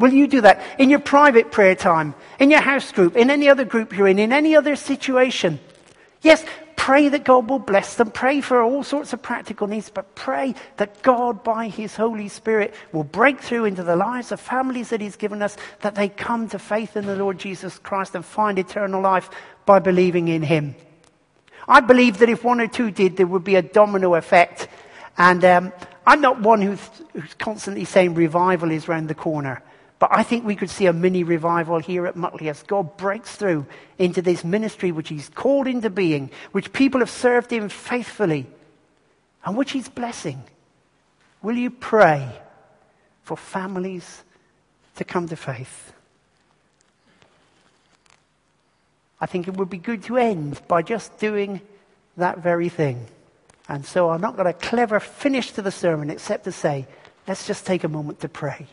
Will 0.00 0.14
you 0.14 0.26
do 0.26 0.40
that 0.40 0.62
in 0.78 0.88
your 0.88 0.98
private 0.98 1.52
prayer 1.52 1.74
time, 1.74 2.14
in 2.38 2.50
your 2.50 2.62
house 2.62 2.90
group, 2.90 3.16
in 3.16 3.28
any 3.28 3.50
other 3.50 3.66
group 3.66 3.94
you're 3.96 4.08
in, 4.08 4.18
in 4.18 4.32
any 4.32 4.56
other 4.56 4.74
situation? 4.74 5.60
Yes, 6.22 6.42
pray 6.74 7.10
that 7.10 7.22
God 7.22 7.50
will 7.50 7.58
bless 7.58 7.96
them. 7.96 8.10
Pray 8.10 8.40
for 8.40 8.62
all 8.62 8.82
sorts 8.82 9.12
of 9.12 9.20
practical 9.20 9.66
needs, 9.66 9.90
but 9.90 10.14
pray 10.14 10.54
that 10.78 11.02
God, 11.02 11.44
by 11.44 11.68
His 11.68 11.94
Holy 11.96 12.28
Spirit, 12.28 12.72
will 12.92 13.04
break 13.04 13.40
through 13.40 13.66
into 13.66 13.82
the 13.82 13.94
lives 13.94 14.32
of 14.32 14.40
families 14.40 14.88
that 14.88 15.02
He's 15.02 15.16
given 15.16 15.42
us, 15.42 15.58
that 15.82 15.96
they 15.96 16.08
come 16.08 16.48
to 16.48 16.58
faith 16.58 16.96
in 16.96 17.04
the 17.04 17.16
Lord 17.16 17.38
Jesus 17.38 17.78
Christ 17.78 18.14
and 18.14 18.24
find 18.24 18.58
eternal 18.58 19.02
life 19.02 19.28
by 19.66 19.80
believing 19.80 20.28
in 20.28 20.40
Him. 20.40 20.74
I 21.68 21.80
believe 21.80 22.18
that 22.18 22.30
if 22.30 22.42
one 22.42 22.62
or 22.62 22.68
two 22.68 22.90
did, 22.90 23.18
there 23.18 23.26
would 23.26 23.44
be 23.44 23.56
a 23.56 23.62
domino 23.62 24.14
effect. 24.14 24.66
And 25.18 25.44
um, 25.44 25.72
I'm 26.06 26.22
not 26.22 26.40
one 26.40 26.62
who's, 26.62 26.80
who's 27.12 27.34
constantly 27.34 27.84
saying 27.84 28.14
revival 28.14 28.70
is 28.70 28.88
round 28.88 29.10
the 29.10 29.14
corner. 29.14 29.62
But 30.00 30.08
I 30.12 30.22
think 30.22 30.44
we 30.44 30.56
could 30.56 30.70
see 30.70 30.86
a 30.86 30.94
mini 30.94 31.24
revival 31.24 31.78
here 31.78 32.06
at 32.06 32.16
Mutley 32.16 32.48
as 32.48 32.62
God 32.62 32.96
breaks 32.96 33.36
through 33.36 33.66
into 33.98 34.22
this 34.22 34.42
ministry 34.42 34.90
which 34.90 35.10
He's 35.10 35.28
called 35.28 35.68
into 35.68 35.90
being, 35.90 36.30
which 36.52 36.72
people 36.72 37.00
have 37.00 37.10
served 37.10 37.52
Him 37.52 37.68
faithfully, 37.68 38.46
and 39.44 39.56
which 39.56 39.72
He's 39.72 39.90
blessing. 39.90 40.42
Will 41.42 41.56
you 41.56 41.70
pray 41.70 42.26
for 43.22 43.36
families 43.36 44.24
to 44.96 45.04
come 45.04 45.28
to 45.28 45.36
faith? 45.36 45.92
I 49.20 49.26
think 49.26 49.48
it 49.48 49.56
would 49.58 49.68
be 49.68 49.76
good 49.76 50.02
to 50.04 50.16
end 50.16 50.62
by 50.66 50.80
just 50.80 51.18
doing 51.18 51.60
that 52.16 52.38
very 52.38 52.70
thing. 52.70 53.06
And 53.68 53.84
so 53.84 54.08
I'm 54.08 54.22
not 54.22 54.34
going 54.36 54.46
to 54.46 54.58
clever 54.58 54.98
finish 54.98 55.52
to 55.52 55.62
the 55.62 55.70
sermon 55.70 56.08
except 56.08 56.44
to 56.44 56.52
say, 56.52 56.86
let's 57.28 57.46
just 57.46 57.66
take 57.66 57.84
a 57.84 57.88
moment 57.88 58.20
to 58.20 58.30
pray. 58.30 58.66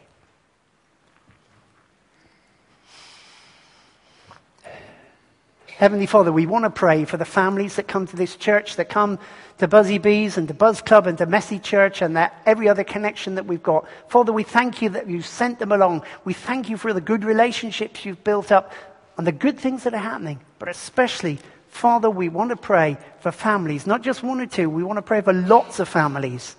Heavenly 5.77 6.07
Father, 6.07 6.31
we 6.31 6.47
want 6.47 6.65
to 6.65 6.71
pray 6.71 7.05
for 7.05 7.17
the 7.17 7.23
families 7.23 7.75
that 7.75 7.87
come 7.87 8.07
to 8.07 8.15
this 8.15 8.35
church, 8.35 8.77
that 8.77 8.89
come 8.89 9.19
to 9.59 9.67
Buzzy 9.67 9.99
Bees 9.99 10.35
and 10.35 10.47
to 10.47 10.53
Buzz 10.55 10.81
Club 10.81 11.05
and 11.05 11.19
to 11.19 11.27
Messy 11.27 11.59
Church 11.59 12.01
and 12.01 12.17
that 12.17 12.41
every 12.47 12.67
other 12.67 12.83
connection 12.83 13.35
that 13.35 13.45
we've 13.45 13.61
got. 13.61 13.87
Father, 14.09 14.33
we 14.33 14.41
thank 14.41 14.81
you 14.81 14.89
that 14.89 15.07
you've 15.07 15.27
sent 15.27 15.59
them 15.59 15.71
along. 15.71 16.01
We 16.25 16.33
thank 16.33 16.67
you 16.67 16.77
for 16.77 16.93
the 16.93 17.01
good 17.01 17.23
relationships 17.23 18.05
you've 18.05 18.23
built 18.23 18.51
up 18.51 18.73
and 19.19 19.27
the 19.27 19.31
good 19.31 19.59
things 19.59 19.83
that 19.83 19.93
are 19.93 19.97
happening. 19.97 20.39
But 20.57 20.69
especially, 20.69 21.37
Father, 21.67 22.09
we 22.09 22.27
want 22.27 22.49
to 22.49 22.55
pray 22.55 22.97
for 23.19 23.31
families, 23.31 23.85
not 23.85 24.01
just 24.01 24.23
one 24.23 24.41
or 24.41 24.47
two. 24.47 24.71
We 24.71 24.83
want 24.83 24.97
to 24.97 25.03
pray 25.03 25.21
for 25.21 25.33
lots 25.33 25.79
of 25.79 25.87
families 25.87 26.55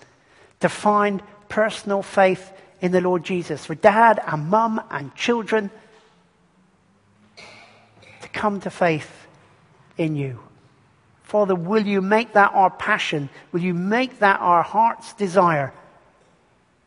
to 0.61 0.69
find 0.69 1.21
personal 1.49 2.03
faith 2.03 2.53
in 2.79 2.93
the 2.93 3.01
Lord 3.01 3.25
Jesus, 3.25 3.65
for 3.65 3.75
dad 3.75 4.21
and 4.25 4.47
mum 4.47 4.81
and 4.89 5.13
children 5.13 5.71
come 8.39 8.61
to 8.61 8.69
faith 8.69 9.27
in 9.97 10.15
you. 10.15 10.39
Father, 11.23 11.55
will 11.55 11.85
you 11.85 12.01
make 12.01 12.33
that 12.33 12.53
our 12.53 12.69
passion? 12.69 13.29
Will 13.51 13.59
you 13.59 13.73
make 13.73 14.19
that 14.19 14.39
our 14.39 14.63
heart's 14.63 15.13
desire? 15.13 15.73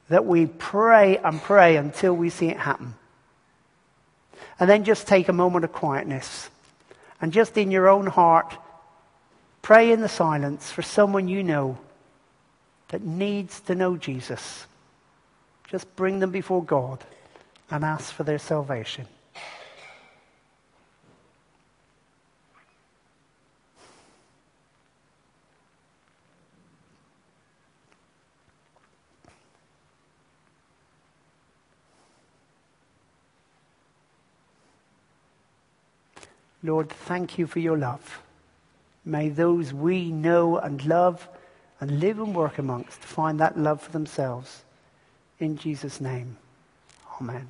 That 0.09 0.25
we 0.25 0.47
pray 0.47 1.19
and 1.19 1.43
pray 1.43 1.77
until 1.77 2.15
we 2.15 2.31
see 2.31 2.49
it 2.49 2.57
happen. 2.57 2.95
And 4.59 4.69
then 4.69 4.85
just 4.85 5.07
take 5.07 5.29
a 5.29 5.35
moment 5.35 5.67
of 5.67 5.73
quietness. 5.73 6.49
And 7.21 7.35
just 7.35 7.59
in 7.59 7.71
your 7.71 7.87
own 7.87 8.07
heart, 8.07 8.57
pray 9.61 9.93
in 9.93 10.01
the 10.01 10.09
silence 10.09 10.73
for 10.73 10.81
someone 10.81 11.29
you 11.29 11.43
know 11.43 11.77
that 12.89 13.03
needs 13.03 13.61
to 13.61 13.75
know 13.75 13.99
Jesus. 13.99 14.67
Just 15.69 15.95
bring 15.97 16.19
them 16.19 16.31
before 16.31 16.65
God 16.65 17.05
and 17.71 17.85
ask 17.85 18.15
for 18.15 18.25
their 18.25 18.39
salvation. 18.39 19.07
Lord, 36.63 36.89
thank 36.89 37.39
you 37.39 37.47
for 37.47 37.59
your 37.59 37.77
love. 37.77 38.23
May 39.05 39.29
those 39.29 39.73
we 39.73 40.13
know 40.13 40.59
and 40.59 40.85
love 40.85 41.29
and 41.81 41.99
live 41.99 42.21
and 42.21 42.35
work 42.35 42.59
amongst 42.59 43.01
find 43.01 43.41
that 43.41 43.59
love 43.59 43.83
for 43.83 43.91
themselves. 43.91 44.63
In 45.41 45.57
Jesus' 45.57 46.01
name, 46.01 46.37
amen. 47.21 47.49